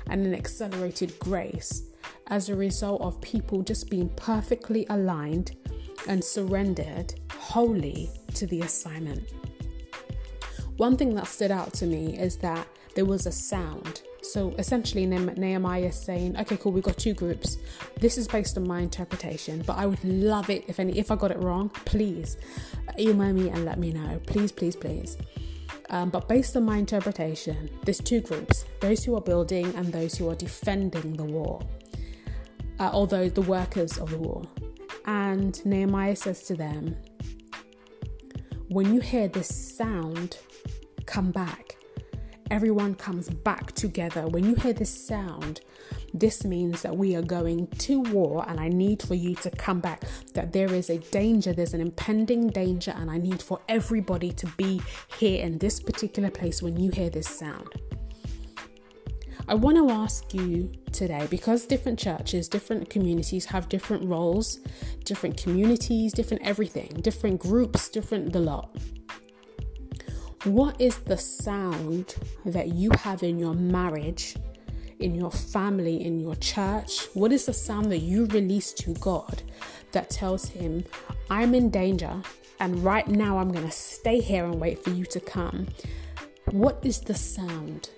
and 0.09 0.25
an 0.25 0.33
accelerated 0.33 1.17
grace 1.19 1.83
as 2.27 2.49
a 2.49 2.55
result 2.55 3.01
of 3.01 3.19
people 3.21 3.61
just 3.61 3.89
being 3.89 4.09
perfectly 4.09 4.85
aligned 4.89 5.55
and 6.07 6.23
surrendered 6.23 7.13
wholly 7.33 8.09
to 8.33 8.47
the 8.47 8.61
assignment. 8.61 9.31
One 10.77 10.95
thing 10.95 11.13
that 11.15 11.27
stood 11.27 11.51
out 11.51 11.73
to 11.73 11.85
me 11.85 12.17
is 12.17 12.37
that 12.37 12.67
there 12.99 13.05
was 13.05 13.25
a 13.25 13.31
sound. 13.31 14.01
So 14.21 14.49
essentially, 14.57 15.05
Nehemiah 15.05 15.85
is 15.85 15.95
saying, 15.95 16.35
"Okay, 16.37 16.57
cool. 16.57 16.73
We've 16.73 16.83
got 16.83 16.97
two 16.97 17.13
groups. 17.13 17.55
This 17.97 18.17
is 18.17 18.27
based 18.27 18.57
on 18.57 18.67
my 18.67 18.81
interpretation, 18.81 19.63
but 19.65 19.77
I 19.77 19.85
would 19.85 20.03
love 20.03 20.49
it 20.49 20.65
if 20.67 20.81
any. 20.81 20.99
If 20.99 21.09
I 21.09 21.15
got 21.15 21.31
it 21.31 21.39
wrong, 21.39 21.69
please 21.91 22.35
email 22.97 23.31
me 23.31 23.47
and 23.47 23.63
let 23.63 23.79
me 23.79 23.93
know. 23.93 24.19
Please, 24.25 24.51
please, 24.51 24.75
please." 24.75 25.15
Um, 25.89 26.09
but 26.09 26.27
based 26.27 26.57
on 26.57 26.65
my 26.65 26.75
interpretation, 26.75 27.69
there's 27.85 27.99
two 27.99 28.19
groups 28.19 28.65
those 28.81 29.05
who 29.05 29.15
are 29.15 29.21
building 29.21 29.73
and 29.77 29.93
those 29.93 30.15
who 30.17 30.29
are 30.29 30.35
defending 30.35 31.13
the 31.13 31.29
wall, 31.35 31.63
uh, 32.81 32.89
although 32.91 33.29
the 33.29 33.47
workers 33.57 33.97
of 33.97 34.09
the 34.09 34.17
wall. 34.17 34.45
And 35.05 35.65
Nehemiah 35.65 36.17
says 36.17 36.43
to 36.49 36.53
them, 36.53 36.97
When 38.67 38.93
you 38.93 38.99
hear 38.99 39.29
this 39.29 39.47
sound, 39.77 40.37
come 41.05 41.31
back. 41.31 41.68
Everyone 42.51 42.95
comes 42.95 43.29
back 43.29 43.73
together. 43.73 44.27
When 44.27 44.43
you 44.43 44.55
hear 44.55 44.73
this 44.73 44.89
sound, 44.89 45.61
this 46.15 46.43
means 46.43 46.81
that 46.81 46.97
we 46.97 47.15
are 47.15 47.21
going 47.21 47.67
to 47.67 48.01
war, 48.01 48.43
and 48.47 48.59
I 48.59 48.69
need 48.69 49.03
for 49.03 49.13
you 49.13 49.35
to 49.35 49.51
come 49.51 49.79
back. 49.79 50.03
That 50.33 50.51
there 50.51 50.73
is 50.73 50.89
a 50.89 50.97
danger, 50.97 51.53
there's 51.53 51.75
an 51.75 51.81
impending 51.81 52.47
danger, 52.47 52.91
and 52.97 53.11
I 53.11 53.19
need 53.19 53.41
for 53.41 53.61
everybody 53.69 54.31
to 54.31 54.47
be 54.57 54.81
here 55.19 55.43
in 55.43 55.59
this 55.59 55.79
particular 55.79 56.31
place 56.31 56.63
when 56.63 56.79
you 56.79 56.89
hear 56.89 57.11
this 57.11 57.27
sound. 57.27 57.69
I 59.47 59.53
want 59.53 59.77
to 59.77 59.89
ask 59.91 60.33
you 60.33 60.71
today 60.91 61.27
because 61.29 61.65
different 61.67 61.99
churches, 61.99 62.47
different 62.47 62.89
communities 62.89 63.45
have 63.45 63.69
different 63.69 64.07
roles, 64.07 64.59
different 65.05 65.37
communities, 65.37 66.13
different 66.13 66.43
everything, 66.43 66.89
different 67.01 67.39
groups, 67.39 67.89
different 67.89 68.33
the 68.33 68.39
lot. 68.39 68.75
What 70.45 70.79
is 70.79 70.97
the 70.99 71.17
sound 71.17 72.15
that 72.45 72.69
you 72.69 72.91
have 73.03 73.23
in 73.23 73.39
your 73.39 73.53
marriage 73.53 74.35
in 74.99 75.15
your 75.15 75.31
family, 75.31 76.05
in 76.05 76.19
your 76.19 76.35
church? 76.35 77.07
What 77.13 77.31
is 77.31 77.45
the 77.45 77.53
sound 77.53 77.91
that 77.91 77.99
you 77.99 78.25
release 78.27 78.73
to 78.73 78.93
God 78.95 79.41
that 79.91 80.09
tells 80.09 80.49
Him, 80.49 80.83
I'm 81.29 81.55
in 81.55 81.69
danger 81.69 82.21
and 82.59 82.83
right 82.83 83.07
now 83.07 83.37
I'm 83.37 83.51
going 83.51 83.65
to 83.65 83.71
stay 83.71 84.19
here 84.19 84.45
and 84.45 84.59
wait 84.59 84.83
for 84.83 84.91
you 84.91 85.05
to 85.05 85.19
come? 85.19 85.67
What 86.51 86.79
is 86.83 86.99
the 86.99 87.15
sound? 87.15 87.89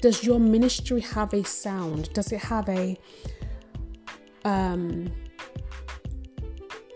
Does 0.00 0.24
your 0.24 0.40
ministry 0.40 1.00
have 1.00 1.32
a 1.32 1.44
sound? 1.44 2.12
Does 2.12 2.32
it 2.32 2.40
have 2.40 2.68
a 2.68 2.98
um 4.44 5.12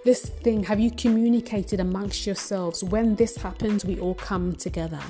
this 0.07 0.23
thing 0.45 0.63
have 0.63 0.81
you 0.81 0.91
communicated 0.91 1.81
amongst 1.81 2.27
yourselves 2.27 2.83
when 2.83 3.15
this 3.17 3.37
happens 3.37 3.85
we 3.85 3.99
all 4.01 4.15
come 4.15 4.55
together 4.55 5.03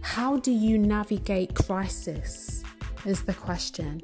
how 0.00 0.36
do 0.38 0.50
you 0.50 0.76
navigate 0.78 1.54
crisis 1.54 2.52
is 3.04 3.22
the 3.22 3.34
question. 3.34 4.02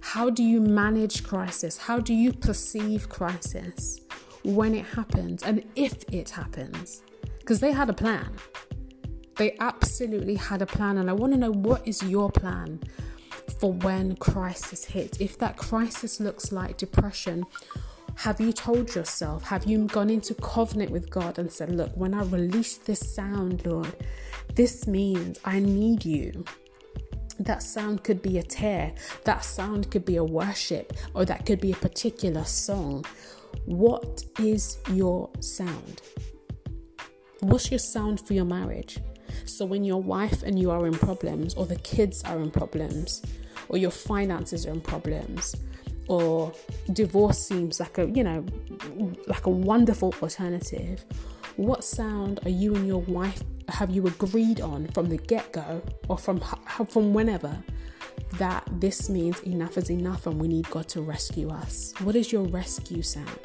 How 0.00 0.30
do 0.30 0.42
you 0.42 0.60
manage 0.60 1.24
crisis? 1.24 1.76
How 1.76 1.98
do 1.98 2.14
you 2.14 2.32
perceive 2.32 3.08
crisis 3.08 4.00
when 4.44 4.74
it 4.74 4.84
happens 4.84 5.42
and 5.42 5.64
if 5.74 6.04
it 6.12 6.30
happens? 6.30 7.02
Because 7.38 7.60
they 7.60 7.72
had 7.72 7.90
a 7.90 7.94
plan. 7.94 8.36
They 9.36 9.56
absolutely 9.58 10.36
had 10.36 10.62
a 10.62 10.66
plan. 10.66 10.98
And 10.98 11.10
I 11.10 11.12
want 11.12 11.32
to 11.32 11.38
know 11.38 11.50
what 11.50 11.86
is 11.86 12.02
your 12.02 12.30
plan 12.30 12.80
for 13.58 13.72
when 13.72 14.16
crisis 14.16 14.84
hits? 14.84 15.18
If 15.20 15.38
that 15.38 15.56
crisis 15.56 16.20
looks 16.20 16.52
like 16.52 16.76
depression, 16.76 17.44
have 18.16 18.40
you 18.40 18.52
told 18.52 18.94
yourself, 18.94 19.42
have 19.44 19.64
you 19.64 19.86
gone 19.86 20.10
into 20.10 20.34
covenant 20.34 20.90
with 20.90 21.10
God 21.10 21.38
and 21.38 21.50
said, 21.50 21.70
Look, 21.70 21.96
when 21.96 22.14
I 22.14 22.22
release 22.24 22.76
this 22.76 23.14
sound, 23.14 23.66
Lord, 23.66 23.92
this 24.54 24.86
means 24.86 25.38
I 25.44 25.58
need 25.58 26.04
you. 26.04 26.44
That 27.40 27.62
sound 27.62 28.04
could 28.04 28.22
be 28.22 28.38
a 28.38 28.42
tear, 28.42 28.92
that 29.24 29.44
sound 29.44 29.90
could 29.90 30.04
be 30.04 30.16
a 30.16 30.24
worship, 30.24 30.92
or 31.14 31.24
that 31.24 31.44
could 31.46 31.60
be 31.60 31.72
a 31.72 31.76
particular 31.76 32.44
song. 32.44 33.04
What 33.66 34.24
is 34.38 34.78
your 34.90 35.30
sound? 35.40 36.02
What's 37.40 37.70
your 37.70 37.78
sound 37.78 38.20
for 38.20 38.34
your 38.34 38.44
marriage? 38.44 38.98
So, 39.44 39.64
when 39.64 39.84
your 39.84 40.00
wife 40.00 40.42
and 40.44 40.58
you 40.58 40.70
are 40.70 40.86
in 40.86 40.94
problems, 40.94 41.54
or 41.54 41.66
the 41.66 41.76
kids 41.76 42.22
are 42.22 42.38
in 42.38 42.50
problems, 42.50 43.22
or 43.68 43.76
your 43.76 43.90
finances 43.90 44.64
are 44.66 44.70
in 44.70 44.80
problems, 44.80 45.56
or 46.08 46.52
divorce 46.92 47.38
seems 47.38 47.80
like 47.80 47.98
a 47.98 48.08
you 48.10 48.22
know 48.22 48.44
like 49.26 49.46
a 49.46 49.50
wonderful 49.50 50.14
alternative 50.22 51.04
what 51.56 51.84
sound 51.84 52.40
are 52.44 52.50
you 52.50 52.74
and 52.74 52.86
your 52.86 53.00
wife 53.02 53.42
have 53.68 53.90
you 53.90 54.06
agreed 54.06 54.60
on 54.60 54.86
from 54.88 55.08
the 55.08 55.16
get 55.16 55.52
go 55.52 55.82
or 56.08 56.18
from 56.18 56.40
from 56.88 57.14
whenever 57.14 57.56
that 58.38 58.68
this 58.80 59.08
means 59.08 59.40
enough 59.42 59.78
is 59.78 59.90
enough 59.90 60.26
and 60.26 60.40
we 60.40 60.48
need 60.48 60.68
God 60.70 60.88
to 60.88 61.02
rescue 61.02 61.50
us? 61.50 61.92
What 62.00 62.16
is 62.16 62.32
your 62.32 62.44
rescue 62.44 63.02
sound? 63.02 63.38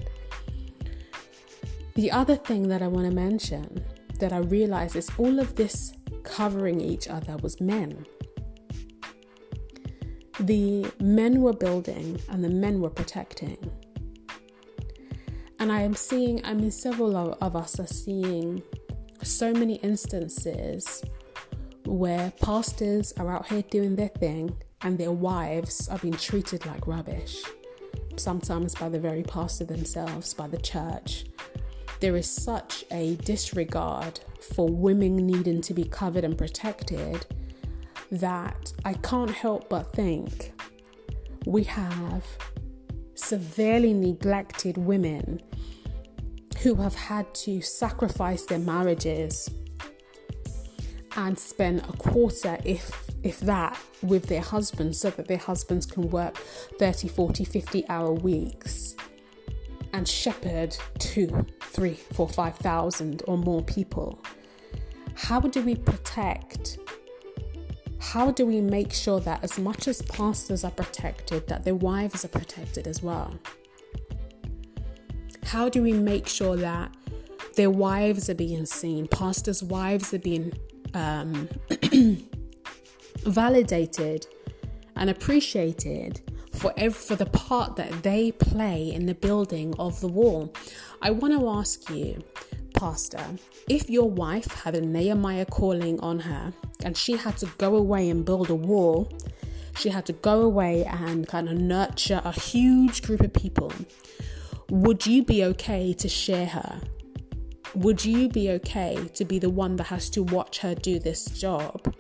The 1.96 2.12
other 2.12 2.36
thing 2.36 2.68
that 2.70 2.82
I 2.82 2.88
want 2.88 3.08
to 3.08 3.14
mention 3.14 3.84
that 4.20 4.34
I 4.34 4.38
realized 4.38 4.96
is 4.96 5.10
all 5.18 5.40
of 5.40 5.56
this 5.56 5.94
covering 6.24 6.82
each 6.82 7.08
other 7.08 7.38
was 7.38 7.60
men. 7.62 8.06
The 10.40 10.92
men 11.00 11.42
were 11.42 11.54
building 11.54 12.20
and 12.30 12.44
the 12.44 12.50
men 12.50 12.80
were 12.80 12.90
protecting. 12.90 13.58
And 15.60 15.72
I 15.72 15.82
am 15.82 15.94
seeing, 15.94 16.44
I 16.46 16.54
mean, 16.54 16.72
several 16.72 17.18
of, 17.18 17.56
us 17.56 17.80
are 17.80 17.88
seeing 17.88 18.64
so 19.22 19.52
many 19.52 19.76
instances 19.76 21.04
where 21.86 22.32
pastors 22.42 23.12
are 23.18 23.30
out 23.30 23.48
here 23.48 23.64
doing 23.64 23.96
their 23.98 24.08
thing 24.08 24.56
and 24.82 24.98
their 24.98 25.12
wives 25.12 25.90
are 25.90 25.98
being 25.98 26.14
treated 26.14 26.66
like 26.66 26.88
rubbish. 26.88 27.44
sometimes 28.20 28.76
by 28.76 28.90
the 28.90 29.00
very 29.00 29.24
pastor 29.24 29.66
themselves, 29.66 30.34
by 30.34 30.48
the 30.48 30.58
church. 30.58 31.26
There 32.00 32.16
is 32.16 32.30
such 32.30 32.86
a 32.92 33.16
disregard 33.16 34.20
for 34.56 34.68
women 34.68 35.16
needing 35.16 35.62
to 35.62 35.74
be 35.74 35.84
covered 35.84 36.24
and 36.24 36.38
protected 36.38 37.26
that 38.12 38.74
I 38.86 38.94
can't 38.94 39.32
help 39.32 39.70
but 39.70 39.94
think 39.94 40.54
we 41.46 41.64
have 41.64 42.24
severely 43.16 43.94
neglected 43.94 44.78
women 44.78 45.42
who 46.62 46.76
have 46.76 46.96
had 46.96 47.34
to 47.34 47.62
sacrifice 47.62 48.46
their 48.46 48.60
marriages 48.60 49.50
and 51.16 51.38
spend 51.38 51.80
a 51.82 51.94
quarter 51.94 52.58
if 52.64 53.10
if 53.24 53.40
that 53.42 53.78
with 54.02 54.28
their 54.28 54.42
husbands 54.42 55.00
so 55.00 55.10
that 55.10 55.28
their 55.28 55.38
husbands 55.38 55.86
can 55.86 56.10
work 56.10 56.38
30 56.80 57.08
40 57.08 57.44
50 57.44 57.90
hour 57.90 58.14
weeks 58.14 58.96
and 59.94 60.08
shepherd 60.08 60.76
two 60.98 61.46
three 61.62 61.96
four 62.14 62.28
five 62.28 62.56
thousand 62.58 63.24
or 63.28 63.38
more 63.38 63.64
people. 63.64 64.20
How 65.16 65.40
do 65.40 65.62
we 65.62 65.76
protect 65.76 66.78
how 68.12 68.32
do 68.32 68.46
we 68.46 68.60
make 68.60 68.92
sure 68.92 69.20
that 69.20 69.44
as 69.44 69.60
much 69.60 69.88
as 69.88 70.02
pastors 70.04 70.64
are 70.64 70.72
protected 70.72 71.48
that 71.48 71.64
their 71.64 71.76
wives 71.76 72.26
are 72.26 72.30
protected 72.30 72.88
as 72.88 73.04
well 73.04 73.38
how 75.44 75.70
do 75.70 75.82
we 75.82 75.94
make 75.94 76.28
sure 76.28 76.56
that 76.56 76.96
their 77.56 77.70
wives 77.70 78.30
are 78.30 78.36
being 78.36 78.66
seen 78.66 79.08
pastors 79.08 79.62
wives 79.62 80.14
are 80.14 80.20
being 80.20 80.52
um, 80.94 81.48
validated 83.20 84.26
and 84.96 85.10
appreciated 85.10 86.22
for 86.54 86.74
every, 86.78 87.00
for 87.00 87.16
the 87.16 87.26
part 87.28 87.76
that 87.78 88.04
they 88.04 88.32
play 88.32 88.92
in 88.92 89.06
the 89.06 89.14
building 89.14 89.74
of 89.80 90.00
the 90.02 90.08
wall. 90.08 90.54
I 91.02 91.12
want 91.12 91.40
to 91.40 91.48
ask 91.48 91.90
you, 91.90 92.22
Pastor, 92.74 93.24
if 93.68 93.90
your 93.90 94.10
wife 94.10 94.48
had 94.64 94.76
a 94.76 94.82
Nehemiah 94.82 95.46
calling 95.46 96.00
on 96.00 96.20
her 96.20 96.54
and 96.84 96.96
she 96.96 97.18
had 97.18 97.38
to 97.38 97.46
go 97.58 97.76
away 97.76 98.10
and 98.10 98.26
build 98.26 98.50
a 98.50 98.56
wall, 98.56 99.12
she 99.76 99.90
had 99.90 100.06
to 100.08 100.14
go 100.14 100.42
away 100.42 100.86
and 100.86 101.28
kind 101.28 101.50
of 101.50 101.58
nurture 101.58 102.22
a 102.24 102.32
huge 102.32 103.02
group 103.02 103.22
of 103.22 103.34
people, 103.34 103.72
would 104.70 105.06
you 105.06 105.24
be 105.24 105.44
okay 105.46 105.94
to 105.94 106.08
share 106.08 106.48
her? 106.48 106.82
Would 107.76 108.04
you 108.04 108.30
be 108.30 108.52
okay 108.52 108.98
to 109.14 109.26
be 109.26 109.40
the 109.40 109.50
one 109.50 109.76
that 109.78 109.86
has 109.86 110.10
to 110.12 110.24
watch 110.24 110.60
her 110.60 110.76
do 110.76 111.00
this 111.00 111.26
job? 111.26 111.94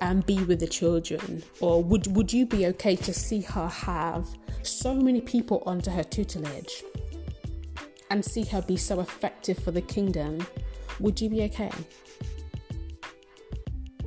and 0.00 0.26
be 0.26 0.42
with 0.44 0.60
the 0.60 0.66
children? 0.66 1.42
Or 1.60 1.82
would, 1.82 2.14
would 2.14 2.32
you 2.32 2.46
be 2.46 2.66
okay 2.66 2.96
to 2.96 3.12
see 3.12 3.40
her 3.40 3.68
have 3.68 4.26
so 4.62 4.94
many 4.94 5.20
people 5.20 5.62
under 5.66 5.90
her 5.90 6.04
tutelage 6.04 6.84
and 8.10 8.24
see 8.24 8.44
her 8.44 8.62
be 8.62 8.76
so 8.76 9.00
effective 9.00 9.58
for 9.58 9.70
the 9.70 9.80
kingdom? 9.82 10.46
Would 11.00 11.20
you 11.20 11.28
be 11.28 11.42
okay? 11.44 11.70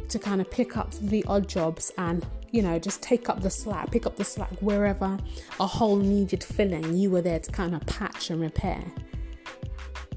To 0.07 0.19
kind 0.19 0.41
of 0.41 0.49
pick 0.49 0.77
up 0.77 0.91
the 0.93 1.23
odd 1.25 1.47
jobs 1.47 1.91
and 1.97 2.25
you 2.51 2.61
know, 2.61 2.79
just 2.79 3.01
take 3.03 3.29
up 3.29 3.41
the 3.41 3.49
slack, 3.49 3.91
pick 3.91 4.05
up 4.05 4.15
the 4.15 4.23
slack 4.23 4.49
wherever 4.59 5.17
a 5.59 5.67
hole 5.67 5.97
needed 5.97 6.43
filling, 6.43 6.95
you 6.95 7.11
were 7.11 7.21
there 7.21 7.39
to 7.39 7.51
kind 7.51 7.75
of 7.75 7.85
patch 7.85 8.29
and 8.29 8.41
repair. 8.41 8.83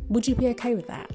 Would 0.08 0.26
you 0.26 0.34
be 0.34 0.48
okay 0.48 0.74
with 0.74 0.86
that? 0.86 1.10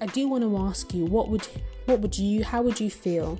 I 0.00 0.06
do 0.06 0.28
want 0.28 0.44
to 0.44 0.56
ask 0.58 0.92
you 0.92 1.06
what 1.06 1.28
would 1.30 1.46
what 1.86 2.00
would 2.00 2.18
you, 2.18 2.44
how 2.44 2.62
would 2.62 2.80
you 2.80 2.90
feel? 2.90 3.38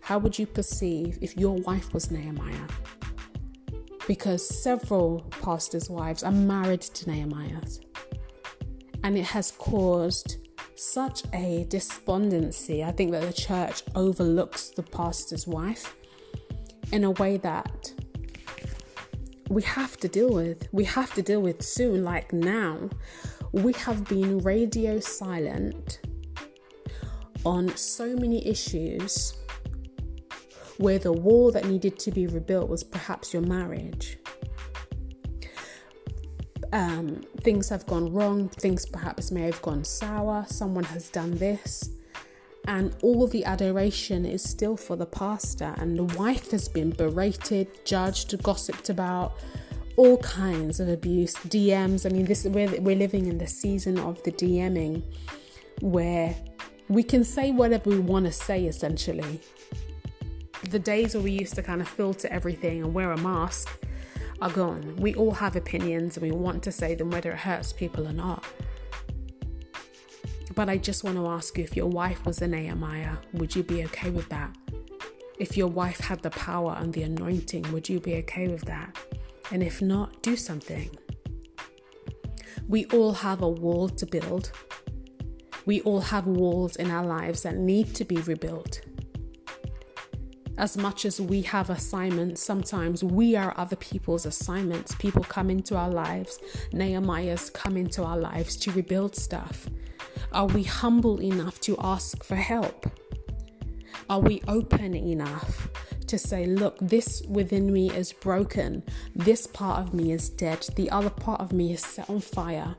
How 0.00 0.18
would 0.18 0.38
you 0.38 0.46
perceive 0.46 1.18
if 1.20 1.36
your 1.36 1.56
wife 1.56 1.92
was 1.92 2.10
Nehemiah? 2.10 2.68
Because 4.06 4.46
several 4.62 5.20
pastors' 5.42 5.88
wives 5.88 6.22
are 6.22 6.32
married 6.32 6.82
to 6.82 7.10
Nehemiah's. 7.10 7.80
And 9.04 9.16
it 9.16 9.24
has 9.24 9.52
caused 9.52 10.36
such 10.74 11.22
a 11.34 11.66
despondency. 11.68 12.82
I 12.82 12.90
think 12.90 13.12
that 13.12 13.22
the 13.22 13.32
church 13.32 13.82
overlooks 13.94 14.70
the 14.70 14.82
pastor's 14.82 15.46
wife 15.46 15.94
in 16.92 17.04
a 17.04 17.10
way 17.12 17.36
that 17.38 17.92
we 19.48 19.62
have 19.62 19.96
to 19.98 20.08
deal 20.08 20.32
with. 20.32 20.68
We 20.72 20.84
have 20.84 21.12
to 21.14 21.22
deal 21.22 21.42
with 21.42 21.62
soon, 21.62 22.04
like 22.04 22.32
now. 22.32 22.88
We 23.52 23.72
have 23.74 24.06
been 24.06 24.38
radio 24.38 25.00
silent 25.00 26.00
on 27.44 27.74
so 27.76 28.14
many 28.16 28.46
issues 28.46 29.34
where 30.80 30.98
the 30.98 31.12
wall 31.12 31.52
that 31.52 31.66
needed 31.66 31.98
to 31.98 32.10
be 32.10 32.26
rebuilt 32.26 32.70
was 32.70 32.82
perhaps 32.82 33.34
your 33.34 33.42
marriage. 33.42 34.16
Um, 36.72 37.22
things 37.42 37.68
have 37.68 37.86
gone 37.86 38.10
wrong, 38.10 38.48
things 38.48 38.86
perhaps 38.86 39.30
may 39.30 39.42
have 39.42 39.60
gone 39.60 39.84
sour, 39.84 40.46
someone 40.48 40.84
has 40.84 41.10
done 41.10 41.36
this, 41.36 41.90
and 42.66 42.96
all 43.02 43.26
the 43.26 43.44
adoration 43.44 44.24
is 44.24 44.42
still 44.42 44.74
for 44.74 44.96
the 44.96 45.04
pastor, 45.04 45.74
and 45.76 45.98
the 45.98 46.04
wife 46.18 46.50
has 46.50 46.66
been 46.66 46.90
berated, 46.90 47.84
judged, 47.84 48.42
gossiped 48.42 48.88
about, 48.88 49.34
all 49.96 50.16
kinds 50.18 50.80
of 50.80 50.88
abuse, 50.88 51.34
DMs. 51.34 52.06
I 52.06 52.08
mean, 52.08 52.24
this 52.24 52.46
we're, 52.46 52.80
we're 52.80 52.96
living 52.96 53.26
in 53.26 53.36
the 53.36 53.46
season 53.46 53.98
of 53.98 54.22
the 54.22 54.32
DMing 54.32 55.02
where 55.82 56.34
we 56.88 57.02
can 57.02 57.22
say 57.22 57.50
whatever 57.50 57.90
we 57.90 57.98
want 57.98 58.24
to 58.24 58.32
say 58.32 58.64
essentially. 58.64 59.40
The 60.68 60.78
days 60.78 61.14
where 61.14 61.22
we 61.22 61.32
used 61.32 61.54
to 61.54 61.62
kind 61.62 61.80
of 61.80 61.88
filter 61.88 62.28
everything 62.30 62.82
and 62.82 62.92
wear 62.92 63.12
a 63.12 63.16
mask 63.16 63.68
are 64.42 64.50
gone. 64.50 64.96
We 64.96 65.14
all 65.14 65.32
have 65.32 65.56
opinions 65.56 66.16
and 66.16 66.22
we 66.24 66.30
want 66.30 66.62
to 66.64 66.72
say 66.72 66.94
them 66.94 67.10
whether 67.10 67.32
it 67.32 67.38
hurts 67.38 67.72
people 67.72 68.06
or 68.06 68.12
not. 68.12 68.44
But 70.54 70.68
I 70.68 70.76
just 70.76 71.04
want 71.04 71.16
to 71.16 71.26
ask 71.28 71.56
you 71.56 71.64
if 71.64 71.76
your 71.76 71.86
wife 71.86 72.26
was 72.26 72.42
a 72.42 72.48
Nehemiah, 72.48 73.16
would 73.32 73.56
you 73.56 73.62
be 73.62 73.84
okay 73.84 74.10
with 74.10 74.28
that? 74.28 74.54
If 75.38 75.56
your 75.56 75.68
wife 75.68 76.00
had 76.00 76.22
the 76.22 76.30
power 76.30 76.76
and 76.78 76.92
the 76.92 77.04
anointing, 77.04 77.72
would 77.72 77.88
you 77.88 77.98
be 77.98 78.16
okay 78.16 78.48
with 78.48 78.64
that? 78.66 78.96
And 79.50 79.62
if 79.62 79.80
not, 79.80 80.22
do 80.22 80.36
something. 80.36 80.90
We 82.68 82.84
all 82.86 83.12
have 83.12 83.40
a 83.40 83.48
wall 83.48 83.88
to 83.88 84.06
build 84.06 84.52
we 85.66 85.82
all 85.82 86.00
have 86.00 86.26
walls 86.26 86.76
in 86.76 86.90
our 86.90 87.06
lives 87.06 87.42
that 87.42 87.56
need 87.56 87.94
to 87.94 88.04
be 88.04 88.16
rebuilt. 88.22 88.80
As 90.60 90.76
much 90.76 91.06
as 91.06 91.18
we 91.18 91.40
have 91.42 91.70
assignments, 91.70 92.42
sometimes 92.42 93.02
we 93.02 93.34
are 93.34 93.54
other 93.56 93.76
people's 93.76 94.26
assignments. 94.26 94.94
People 94.96 95.24
come 95.24 95.48
into 95.48 95.74
our 95.74 95.88
lives, 95.88 96.38
Nehemiahs 96.72 97.50
come 97.50 97.78
into 97.78 98.04
our 98.04 98.18
lives 98.18 98.56
to 98.58 98.70
rebuild 98.72 99.16
stuff. 99.16 99.66
Are 100.32 100.46
we 100.46 100.62
humble 100.62 101.22
enough 101.22 101.60
to 101.62 101.78
ask 101.80 102.22
for 102.22 102.36
help? 102.36 102.86
Are 104.10 104.20
we 104.20 104.42
open 104.48 104.94
enough 104.94 105.70
to 106.06 106.18
say, 106.18 106.44
look, 106.44 106.76
this 106.78 107.22
within 107.26 107.72
me 107.72 107.90
is 107.90 108.12
broken, 108.12 108.82
this 109.14 109.46
part 109.46 109.80
of 109.80 109.94
me 109.94 110.12
is 110.12 110.28
dead, 110.28 110.68
the 110.76 110.90
other 110.90 111.08
part 111.08 111.40
of 111.40 111.54
me 111.54 111.72
is 111.72 111.80
set 111.80 112.10
on 112.10 112.20
fire? 112.20 112.76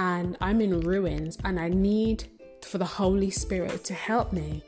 and 0.00 0.34
I'm 0.40 0.62
in 0.62 0.80
ruins 0.80 1.36
and 1.44 1.60
I 1.60 1.68
need 1.68 2.24
for 2.64 2.78
the 2.78 2.86
Holy 2.86 3.28
Spirit 3.28 3.84
to 3.84 3.92
help 3.92 4.32
me. 4.32 4.62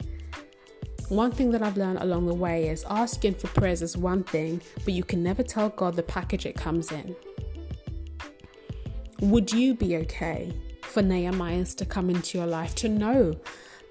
One 1.09 1.31
thing 1.31 1.51
that 1.51 1.63
I've 1.63 1.77
learned 1.77 1.99
along 1.99 2.27
the 2.27 2.35
way 2.35 2.69
is 2.69 2.85
asking 2.89 3.35
for 3.35 3.49
prayers 3.49 3.83
is 3.83 3.97
one 3.97 4.25
thing, 4.25 4.63
but 4.85 4.95
you 4.95 5.05
can 5.05 5.23
never 5.23 5.43
tell 5.43 5.69
God 5.69 5.95
the 5.95 6.03
package 6.03 6.47
it 6.47 6.57
comes 6.57 6.91
in. 6.91 7.15
Would 9.21 9.53
you 9.53 9.75
be 9.75 9.97
okay 9.99 10.53
for 10.83 11.03
Nehemiahs 11.03 11.77
to 11.77 11.85
come 11.85 12.11
into 12.11 12.39
your 12.39 12.47
life 12.47 12.75
to 12.77 12.89
know 12.89 13.37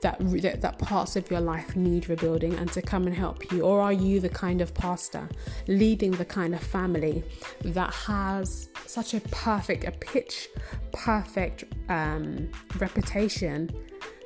that, 0.01 0.17
that 0.41 0.61
that 0.61 0.79
parts 0.79 1.15
of 1.15 1.29
your 1.31 1.41
life 1.41 1.75
need 1.75 2.09
rebuilding 2.09 2.55
and 2.55 2.71
to 2.71 2.81
come 2.81 3.07
and 3.07 3.15
help 3.15 3.51
you 3.51 3.61
or 3.61 3.81
are 3.81 3.93
you 3.93 4.19
the 4.19 4.29
kind 4.29 4.61
of 4.61 4.73
pastor 4.73 5.29
leading 5.67 6.11
the 6.11 6.25
kind 6.25 6.53
of 6.53 6.61
family 6.61 7.23
that 7.63 7.93
has 7.93 8.69
such 8.87 9.13
a 9.13 9.21
perfect 9.31 9.83
a 9.83 9.91
pitch 9.91 10.49
perfect 10.91 11.65
um, 11.89 12.49
reputation 12.79 13.69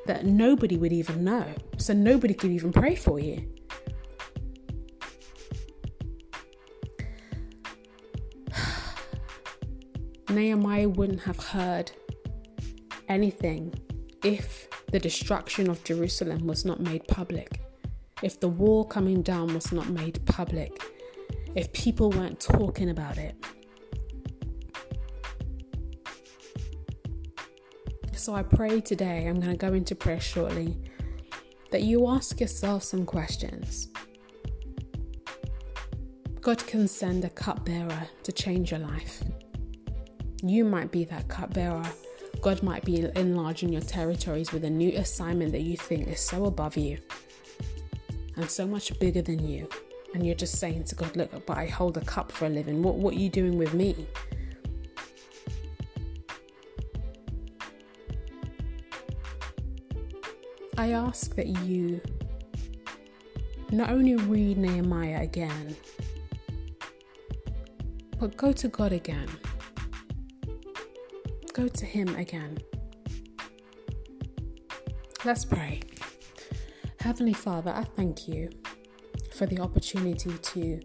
that 0.05 0.25
nobody 0.25 0.77
would 0.77 0.93
even 0.93 1.23
know. 1.23 1.45
So 1.77 1.93
nobody 1.93 2.33
could 2.33 2.51
even 2.51 2.71
pray 2.71 2.95
for 2.95 3.19
you. 3.19 3.47
Nehemiah 10.29 10.89
wouldn't 10.89 11.21
have 11.21 11.39
heard 11.39 11.91
anything 13.07 13.73
if 14.23 14.67
the 14.91 14.99
destruction 14.99 15.69
of 15.69 15.83
Jerusalem 15.83 16.47
was 16.47 16.65
not 16.65 16.79
made 16.79 17.07
public, 17.07 17.61
if 18.21 18.39
the 18.39 18.47
wall 18.47 18.85
coming 18.85 19.21
down 19.21 19.53
was 19.53 19.71
not 19.71 19.89
made 19.89 20.25
public, 20.25 20.71
if 21.55 21.71
people 21.73 22.09
weren't 22.11 22.39
talking 22.39 22.89
about 22.89 23.17
it. 23.17 23.35
So 28.25 28.33
I 28.33 28.41
pray 28.41 28.81
today, 28.81 29.27
I'm 29.27 29.39
going 29.39 29.51
to 29.51 29.55
go 29.55 29.73
into 29.73 29.93
prayer 29.93 30.19
shortly, 30.19 30.75
that 31.69 31.83
you 31.83 32.07
ask 32.07 32.41
yourself 32.41 32.81
some 32.81 33.05
questions. 33.05 33.89
God 36.41 36.65
can 36.65 36.87
send 36.87 37.23
a 37.23 37.29
cupbearer 37.29 38.07
to 38.23 38.31
change 38.31 38.71
your 38.71 38.79
life. 38.79 39.23
You 40.41 40.65
might 40.65 40.91
be 40.91 41.03
that 41.03 41.27
cupbearer. 41.27 41.85
God 42.41 42.63
might 42.63 42.83
be 42.83 43.07
enlarging 43.15 43.71
your 43.71 43.83
territories 43.83 44.51
with 44.51 44.63
a 44.63 44.71
new 44.71 44.97
assignment 44.97 45.51
that 45.51 45.61
you 45.61 45.77
think 45.77 46.07
is 46.07 46.19
so 46.19 46.45
above 46.45 46.77
you 46.77 46.97
and 48.37 48.49
so 48.49 48.65
much 48.65 48.97
bigger 48.97 49.21
than 49.21 49.47
you. 49.47 49.69
And 50.15 50.25
you're 50.25 50.33
just 50.33 50.57
saying 50.57 50.85
to 50.85 50.95
God, 50.95 51.15
Look, 51.15 51.45
but 51.45 51.59
I 51.59 51.67
hold 51.67 51.95
a 51.97 52.01
cup 52.01 52.31
for 52.31 52.47
a 52.47 52.49
living. 52.49 52.81
What, 52.81 52.95
what 52.95 53.13
are 53.13 53.19
you 53.19 53.29
doing 53.29 53.55
with 53.59 53.75
me? 53.75 54.07
I 60.85 60.91
ask 60.91 61.33
that 61.35 61.47
you 61.47 61.99
not 63.71 63.89
only 63.89 64.17
read 64.17 64.59
Nehemiah 64.59 65.23
again, 65.23 65.75
but 68.19 68.37
go 68.37 68.51
to 68.51 68.67
God 68.67 68.91
again. 68.91 69.27
Go 71.53 71.67
to 71.67 71.85
Him 71.87 72.15
again. 72.15 72.59
Let's 75.25 75.43
pray. 75.43 75.81
Heavenly 76.99 77.33
Father, 77.33 77.71
I 77.71 77.85
thank 77.95 78.27
you 78.27 78.51
for 79.33 79.47
the 79.47 79.61
opportunity 79.61 80.37
to 80.37 80.79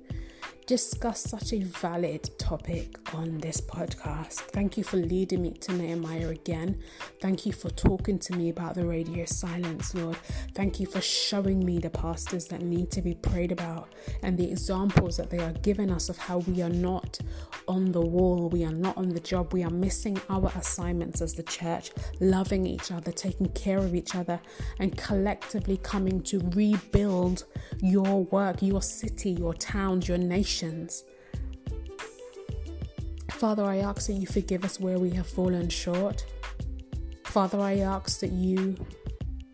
discuss 0.66 1.20
such 1.20 1.52
a 1.52 1.60
valid 1.60 2.38
topic 2.50 2.98
on 3.14 3.38
this 3.38 3.60
podcast. 3.60 4.40
Thank 4.50 4.76
you 4.76 4.82
for 4.82 4.96
leading 4.96 5.40
me 5.40 5.52
to 5.52 5.72
Nehemiah 5.72 6.30
again. 6.30 6.80
Thank 7.20 7.46
you 7.46 7.52
for 7.52 7.70
talking 7.70 8.18
to 8.18 8.36
me 8.36 8.48
about 8.48 8.74
the 8.74 8.84
radio 8.84 9.24
silence, 9.24 9.94
Lord. 9.94 10.16
Thank 10.52 10.80
you 10.80 10.86
for 10.86 11.00
showing 11.00 11.64
me 11.64 11.78
the 11.78 11.90
pastors 11.90 12.46
that 12.46 12.60
need 12.60 12.90
to 12.90 13.02
be 13.02 13.14
prayed 13.14 13.52
about 13.52 13.94
and 14.24 14.36
the 14.36 14.50
examples 14.50 15.16
that 15.18 15.30
they 15.30 15.38
are 15.38 15.52
giving 15.62 15.92
us 15.92 16.08
of 16.08 16.18
how 16.18 16.38
we 16.38 16.60
are 16.60 16.68
not 16.68 17.20
on 17.68 17.92
the 17.92 18.00
wall, 18.00 18.48
we 18.48 18.64
are 18.64 18.72
not 18.72 18.96
on 18.96 19.10
the 19.10 19.20
job, 19.20 19.52
we 19.52 19.62
are 19.62 19.70
missing 19.70 20.20
our 20.28 20.50
assignments 20.56 21.20
as 21.22 21.34
the 21.34 21.44
church, 21.44 21.92
loving 22.18 22.66
each 22.66 22.90
other, 22.90 23.12
taking 23.12 23.48
care 23.50 23.78
of 23.78 23.94
each 23.94 24.16
other, 24.16 24.40
and 24.80 24.98
collectively 24.98 25.76
coming 25.76 26.20
to 26.20 26.40
rebuild 26.52 27.44
your 27.80 28.24
work, 28.24 28.60
your 28.60 28.82
city, 28.82 29.30
your 29.30 29.54
towns, 29.54 30.08
your 30.08 30.18
nations. 30.18 31.04
Father, 33.32 33.64
I 33.64 33.78
ask 33.78 34.06
that 34.06 34.14
you 34.14 34.26
forgive 34.26 34.64
us 34.64 34.78
where 34.78 34.98
we 34.98 35.10
have 35.10 35.26
fallen 35.26 35.68
short. 35.68 36.24
Father, 37.24 37.60
I 37.60 37.78
ask 37.78 38.20
that 38.20 38.32
you 38.32 38.76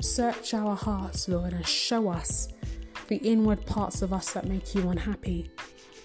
search 0.01 0.55
our 0.55 0.75
hearts, 0.75 1.29
Lord, 1.29 1.53
and 1.53 1.67
show 1.67 2.09
us 2.09 2.49
the 3.09 3.17
inward 3.17 3.65
parts 3.67 4.03
of 4.03 4.13
us 4.13 4.33
that 4.33 4.47
make 4.47 4.75
you 4.75 4.89
unhappy, 4.89 5.51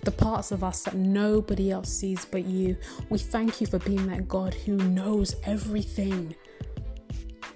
the 0.04 0.12
parts 0.12 0.52
of 0.52 0.64
us 0.64 0.84
that 0.84 0.96
nobody 0.96 1.72
else 1.72 1.90
sees 1.90 2.26
but 2.26 2.46
you. 2.46 2.78
We 3.10 3.18
thank 3.18 3.62
you 3.62 3.68
for 3.68 3.80
being 3.80 4.08
that 4.08 4.28
God 4.28 4.54
who 4.54 4.76
knows 4.78 5.36
everything. 5.44 6.36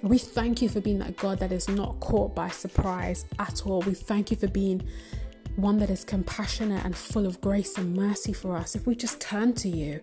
We 0.01 0.17
thank 0.17 0.61
you 0.61 0.69
for 0.69 0.81
being 0.81 0.99
that 0.99 1.17
God 1.17 1.39
that 1.39 1.51
is 1.51 1.67
not 1.67 1.99
caught 1.99 2.35
by 2.35 2.49
surprise 2.49 3.25
at 3.39 3.65
all. 3.65 3.81
We 3.81 3.93
thank 3.93 4.31
you 4.31 4.37
for 4.37 4.47
being 4.47 4.87
one 5.55 5.77
that 5.77 5.89
is 5.89 6.03
compassionate 6.03 6.83
and 6.83 6.95
full 6.95 7.25
of 7.25 7.39
grace 7.41 7.77
and 7.77 7.95
mercy 7.95 8.33
for 8.33 8.55
us, 8.55 8.75
if 8.75 8.85
we 8.85 8.95
just 8.95 9.19
turn 9.21 9.53
to 9.53 9.69
you. 9.69 10.01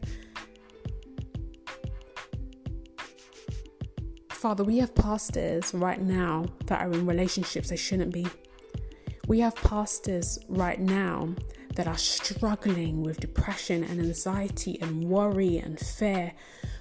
Father, 4.30 4.64
we 4.64 4.78
have 4.78 4.94
pastors 4.94 5.72
right 5.72 6.00
now 6.00 6.46
that 6.66 6.80
are 6.80 6.92
in 6.92 7.06
relationships 7.06 7.68
they 7.68 7.76
shouldn't 7.76 8.12
be. 8.12 8.26
We 9.28 9.38
have 9.40 9.54
pastors 9.54 10.38
right 10.48 10.80
now 10.80 11.34
that 11.76 11.86
are 11.86 11.96
struggling 11.96 13.02
with 13.02 13.20
depression 13.20 13.84
and 13.84 14.00
anxiety 14.00 14.78
and 14.82 15.04
worry 15.04 15.58
and 15.58 15.78
fear. 15.78 16.32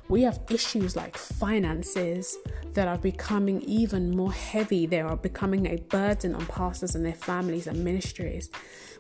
We 0.10 0.24
have 0.24 0.40
issues 0.50 0.96
like 0.96 1.18
finances 1.18 2.38
that 2.74 2.88
are 2.88 2.98
becoming 2.98 3.62
even 3.62 4.16
more 4.16 4.32
heavy. 4.32 4.86
They 4.86 5.02
are 5.02 5.16
becoming 5.16 5.68
a 5.68 5.78
burden 5.78 6.36
on 6.36 6.46
pastors 6.48 6.96
and 6.96 7.06
their 7.06 7.14
families 7.14 7.68
and 7.68 7.84
ministries. 7.84 8.50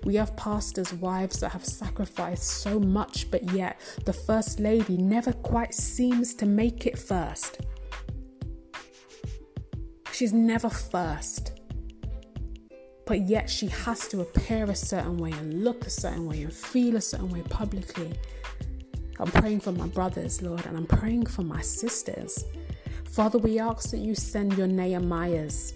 We 0.03 0.15
have 0.15 0.35
pastors' 0.35 0.93
wives 0.93 1.41
that 1.41 1.49
have 1.49 1.65
sacrificed 1.65 2.43
so 2.43 2.79
much, 2.79 3.29
but 3.29 3.51
yet 3.51 3.79
the 4.05 4.13
First 4.13 4.59
Lady 4.59 4.97
never 4.97 5.33
quite 5.33 5.73
seems 5.73 6.33
to 6.35 6.45
make 6.45 6.87
it 6.87 6.97
first. 6.97 7.59
She's 10.11 10.33
never 10.33 10.69
first 10.69 11.61
but 13.11 13.27
yet 13.27 13.49
she 13.49 13.67
has 13.67 14.07
to 14.07 14.21
appear 14.21 14.63
a 14.71 14.75
certain 14.75 15.17
way 15.17 15.31
and 15.31 15.65
look 15.65 15.85
a 15.85 15.89
certain 15.89 16.25
way 16.25 16.43
and 16.43 16.53
feel 16.53 16.95
a 16.95 17.01
certain 17.01 17.29
way 17.29 17.41
publicly. 17.49 18.13
I'm 19.19 19.31
praying 19.31 19.59
for 19.59 19.71
my 19.71 19.87
brothers, 19.87 20.41
Lord, 20.41 20.65
and 20.65 20.77
I'm 20.77 20.87
praying 20.87 21.27
for 21.27 21.43
my 21.43 21.61
sisters. 21.61 22.45
Father, 23.05 23.37
we 23.37 23.59
ask 23.59 23.91
that 23.91 23.99
you 23.99 24.15
send 24.15 24.57
your 24.57 24.67
Nehemiahs. 24.67 25.73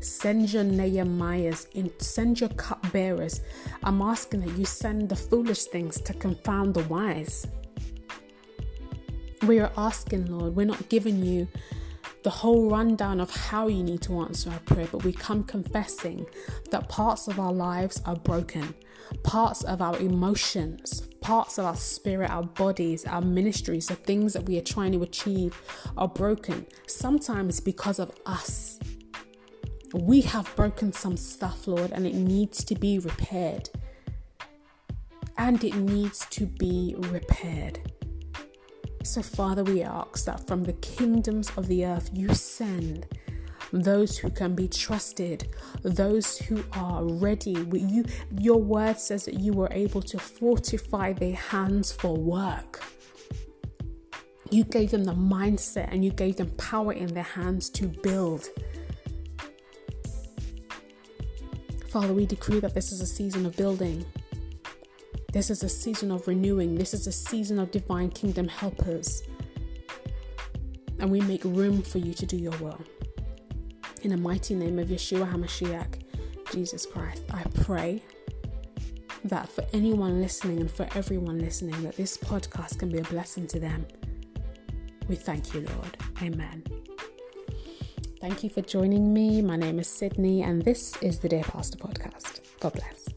Send 0.00 0.52
your 0.52 0.64
Nehemiahs, 0.64 1.66
send 2.02 2.40
your 2.40 2.50
cupbearers. 2.50 3.40
I'm 3.82 4.02
asking 4.02 4.40
that 4.40 4.56
you 4.56 4.64
send 4.64 5.08
the 5.08 5.16
foolish 5.16 5.64
things 5.64 6.00
to 6.02 6.12
confound 6.14 6.74
the 6.74 6.84
wise. 6.84 7.46
We 9.46 9.60
are 9.60 9.72
asking, 9.76 10.26
Lord, 10.26 10.54
we're 10.56 10.66
not 10.66 10.88
giving 10.88 11.24
you 11.24 11.48
the 12.24 12.30
whole 12.30 12.68
rundown 12.68 13.20
of 13.20 13.30
how 13.30 13.68
you 13.68 13.82
need 13.82 14.02
to 14.02 14.20
answer 14.20 14.50
our 14.50 14.58
prayer, 14.60 14.88
but 14.90 15.04
we 15.04 15.12
come 15.12 15.44
confessing 15.44 16.26
that 16.70 16.88
parts 16.88 17.28
of 17.28 17.38
our 17.38 17.52
lives 17.52 18.02
are 18.04 18.16
broken, 18.16 18.74
parts 19.22 19.62
of 19.64 19.80
our 19.80 19.96
emotions, 19.98 21.02
parts 21.20 21.58
of 21.58 21.64
our 21.64 21.76
spirit, 21.76 22.30
our 22.30 22.42
bodies, 22.42 23.04
our 23.06 23.20
ministries, 23.20 23.86
the 23.86 23.94
things 23.94 24.32
that 24.32 24.46
we 24.46 24.58
are 24.58 24.62
trying 24.62 24.92
to 24.92 25.02
achieve 25.02 25.60
are 25.96 26.08
broken. 26.08 26.66
Sometimes 26.86 27.60
because 27.60 27.98
of 27.98 28.10
us. 28.26 28.78
We 29.94 30.20
have 30.22 30.54
broken 30.54 30.92
some 30.92 31.16
stuff, 31.16 31.66
Lord, 31.66 31.92
and 31.92 32.06
it 32.06 32.14
needs 32.14 32.62
to 32.64 32.74
be 32.74 32.98
repaired. 32.98 33.70
And 35.38 35.62
it 35.64 35.76
needs 35.76 36.26
to 36.30 36.46
be 36.46 36.94
repaired. 36.98 37.80
So, 39.08 39.22
Father, 39.22 39.64
we 39.64 39.82
ask 39.82 40.26
that 40.26 40.46
from 40.46 40.64
the 40.64 40.74
kingdoms 40.74 41.50
of 41.56 41.66
the 41.66 41.86
earth 41.86 42.10
you 42.12 42.34
send 42.34 43.06
those 43.72 44.18
who 44.18 44.28
can 44.28 44.54
be 44.54 44.68
trusted, 44.68 45.48
those 45.82 46.36
who 46.36 46.62
are 46.72 47.02
ready. 47.02 47.52
You, 47.72 48.04
your 48.30 48.60
word 48.60 49.00
says 49.00 49.24
that 49.24 49.40
you 49.40 49.54
were 49.54 49.70
able 49.70 50.02
to 50.02 50.18
fortify 50.18 51.14
their 51.14 51.36
hands 51.36 51.90
for 51.90 52.18
work. 52.18 52.84
You 54.50 54.64
gave 54.64 54.90
them 54.90 55.04
the 55.04 55.14
mindset 55.14 55.90
and 55.90 56.04
you 56.04 56.10
gave 56.10 56.36
them 56.36 56.50
power 56.58 56.92
in 56.92 57.06
their 57.14 57.22
hands 57.22 57.70
to 57.70 57.86
build. 57.86 58.50
Father, 61.88 62.12
we 62.12 62.26
decree 62.26 62.60
that 62.60 62.74
this 62.74 62.92
is 62.92 63.00
a 63.00 63.06
season 63.06 63.46
of 63.46 63.56
building. 63.56 64.04
This 65.30 65.50
is 65.50 65.62
a 65.62 65.68
season 65.68 66.10
of 66.10 66.26
renewing. 66.26 66.74
This 66.74 66.94
is 66.94 67.06
a 67.06 67.12
season 67.12 67.58
of 67.58 67.70
divine 67.70 68.08
kingdom 68.08 68.48
helpers. 68.48 69.22
And 70.98 71.10
we 71.10 71.20
make 71.20 71.44
room 71.44 71.82
for 71.82 71.98
you 71.98 72.14
to 72.14 72.24
do 72.24 72.38
your 72.38 72.56
will. 72.58 72.80
In 74.02 74.10
the 74.10 74.16
mighty 74.16 74.54
name 74.54 74.78
of 74.78 74.88
Yeshua 74.88 75.30
HaMashiach, 75.30 76.02
Jesus 76.52 76.86
Christ, 76.86 77.24
I 77.30 77.42
pray 77.62 78.02
that 79.24 79.50
for 79.50 79.66
anyone 79.74 80.22
listening 80.22 80.60
and 80.60 80.70
for 80.70 80.88
everyone 80.94 81.40
listening, 81.40 81.82
that 81.82 81.96
this 81.96 82.16
podcast 82.16 82.78
can 82.78 82.88
be 82.90 82.98
a 82.98 83.04
blessing 83.04 83.46
to 83.48 83.60
them. 83.60 83.86
We 85.08 85.16
thank 85.16 85.52
you, 85.52 85.60
Lord. 85.60 85.96
Amen. 86.22 86.64
Thank 88.20 88.42
you 88.42 88.48
for 88.48 88.62
joining 88.62 89.12
me. 89.12 89.42
My 89.42 89.56
name 89.56 89.78
is 89.78 89.88
Sydney, 89.88 90.42
and 90.42 90.62
this 90.62 90.96
is 91.02 91.18
the 91.18 91.28
Dear 91.28 91.44
Pastor 91.44 91.76
podcast. 91.76 92.40
God 92.60 92.72
bless. 92.72 93.07